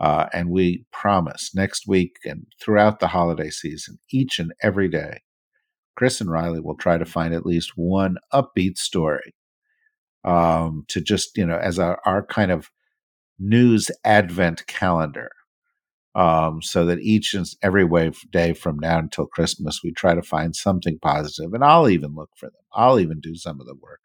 Uh, 0.01 0.27
and 0.33 0.49
we 0.49 0.87
promise 0.93 1.55
next 1.55 1.87
week 1.87 2.17
and 2.25 2.47
throughout 2.61 3.01
the 3.01 3.09
holiday 3.09 3.51
season, 3.51 3.99
each 4.11 4.39
and 4.39 4.53
every 4.63 4.89
day, 4.89 5.21
Chris 5.95 6.21
and 6.21 6.31
Riley 6.31 6.61
will 6.61 6.77
try 6.77 6.97
to 6.97 7.05
find 7.05 7.35
at 7.35 7.45
least 7.45 7.73
one 7.77 8.17
upbeat 8.33 8.79
story 8.79 9.35
um, 10.25 10.85
to 10.89 11.03
just, 11.03 11.37
you 11.37 11.45
know, 11.45 11.59
as 11.59 11.79
our, 11.79 12.01
our 12.07 12.25
kind 12.25 12.51
of 12.51 12.71
news 13.39 13.91
advent 14.05 14.67
calendar 14.67 15.31
um, 16.15 16.61
so 16.63 16.87
that 16.87 17.01
each 17.01 17.35
and 17.35 17.47
every 17.63 17.87
day 18.33 18.53
from 18.53 18.79
now 18.79 18.99
until 18.99 19.27
Christmas, 19.27 19.81
we 19.85 19.93
try 19.93 20.15
to 20.15 20.23
find 20.23 20.57
something 20.57 20.99
positive, 21.01 21.53
and 21.53 21.63
I'll 21.63 21.89
even 21.89 22.15
look 22.15 22.31
for 22.37 22.47
them. 22.47 22.63
I'll 22.73 22.99
even 22.99 23.21
do 23.21 23.35
some 23.35 23.61
of 23.61 23.67
the 23.67 23.77
work 23.81 24.01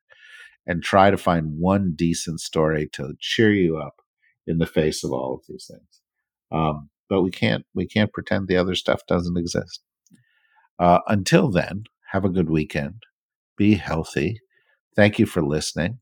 and 0.67 0.83
try 0.83 1.09
to 1.09 1.17
find 1.17 1.57
one 1.57 1.93
decent 1.95 2.41
story 2.41 2.89
to 2.93 3.13
cheer 3.19 3.53
you 3.53 3.77
up 3.77 3.95
in 4.47 4.57
the 4.57 4.65
face 4.65 5.03
of 5.03 5.11
all 5.11 5.35
of 5.35 5.41
these 5.47 5.69
things. 5.69 6.01
Um, 6.51 6.89
but 7.09 7.21
we 7.21 7.31
can't 7.31 7.65
we 7.73 7.85
can't 7.87 8.13
pretend 8.13 8.47
the 8.47 8.57
other 8.57 8.75
stuff 8.75 9.01
doesn't 9.07 9.37
exist. 9.37 9.81
Uh, 10.79 10.99
until 11.07 11.49
then, 11.49 11.83
have 12.11 12.25
a 12.25 12.29
good 12.29 12.49
weekend. 12.49 13.03
Be 13.57 13.75
healthy. 13.75 14.41
Thank 14.95 15.19
you 15.19 15.25
for 15.25 15.43
listening. 15.43 15.99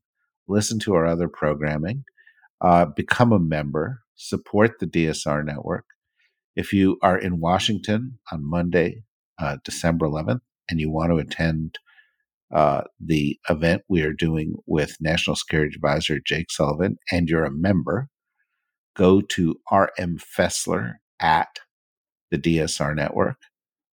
Listen 0.48 0.78
to 0.80 0.94
our 0.94 1.06
other 1.06 1.28
programming. 1.28 2.04
Uh, 2.60 2.86
become 2.86 3.32
a 3.32 3.38
member. 3.38 4.00
Support 4.16 4.78
the 4.78 4.86
DSR 4.86 5.44
network. 5.44 5.84
If 6.56 6.72
you 6.72 6.98
are 7.02 7.18
in 7.18 7.40
Washington 7.40 8.18
on 8.30 8.48
Monday, 8.48 9.02
uh, 9.38 9.56
December 9.64 10.06
11th, 10.06 10.40
and 10.70 10.80
you 10.80 10.90
want 10.90 11.10
to 11.10 11.18
attend 11.18 11.78
uh, 12.52 12.82
the 13.00 13.38
event 13.50 13.82
we 13.88 14.02
are 14.02 14.12
doing 14.12 14.54
with 14.66 14.96
National 15.00 15.34
Security 15.34 15.74
Advisor 15.74 16.20
Jake 16.24 16.50
Sullivan, 16.50 16.96
and 17.10 17.28
you're 17.28 17.44
a 17.44 17.50
member, 17.50 18.08
go 18.94 19.20
to 19.20 19.60
RM 19.70 20.18
Fessler 20.18 20.94
at 21.20 21.60
the 22.30 22.38
DSR 22.38 22.94
network. 22.94 23.36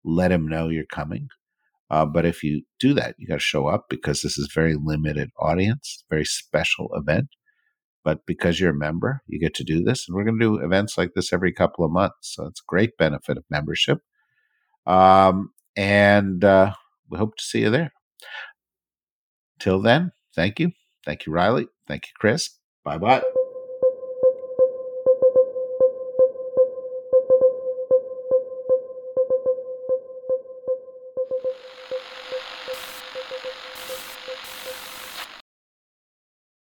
Let 0.04 0.32
him 0.32 0.48
know 0.48 0.70
you're 0.70 0.86
coming. 0.86 1.30
Uh, 1.90 2.06
but 2.06 2.26
if 2.26 2.44
you 2.44 2.64
do 2.80 2.94
that, 2.94 3.16
you 3.18 3.28
got 3.28 3.36
to 3.36 3.40
show 3.40 3.68
up 3.68 3.86
because 3.90 4.22
this 4.22 4.38
is 4.38 4.52
very 4.54 4.76
limited 4.76 5.30
audience, 5.40 6.04
very 6.10 6.26
special 6.26 6.90
event. 6.94 7.28
But 8.04 8.26
because 8.26 8.60
you're 8.60 8.72
a 8.72 8.76
member, 8.76 9.22
you 9.28 9.40
get 9.40 9.56
to 9.56 9.64
do 9.64 9.84
this. 9.84 10.08
And 10.08 10.16
we're 10.16 10.24
going 10.24 10.40
to 10.40 10.46
do 10.46 10.64
events 10.64 10.98
like 10.98 11.14
this 11.16 11.34
every 11.34 11.52
couple 11.52 11.84
of 11.84 11.92
months. 11.92 12.36
So 12.36 12.46
it's 12.46 12.62
a 12.62 12.68
great 12.68 12.98
benefit 12.98 13.38
of 13.38 13.44
membership. 13.50 14.00
Um, 14.86 15.52
and 15.76 16.44
uh, 16.44 16.74
we 17.10 17.18
hope 17.18 17.36
to 17.38 17.44
see 17.44 17.62
you 17.62 17.70
there. 17.70 17.92
Till 19.60 19.82
then, 19.82 20.12
thank 20.36 20.60
you. 20.60 20.72
Thank 21.06 21.26
you, 21.26 21.34
Riley. 21.34 21.68
Thank 21.88 22.08
you, 22.08 22.12
Chris. 22.20 22.50
Bye 22.84 22.98
bye. 22.98 23.24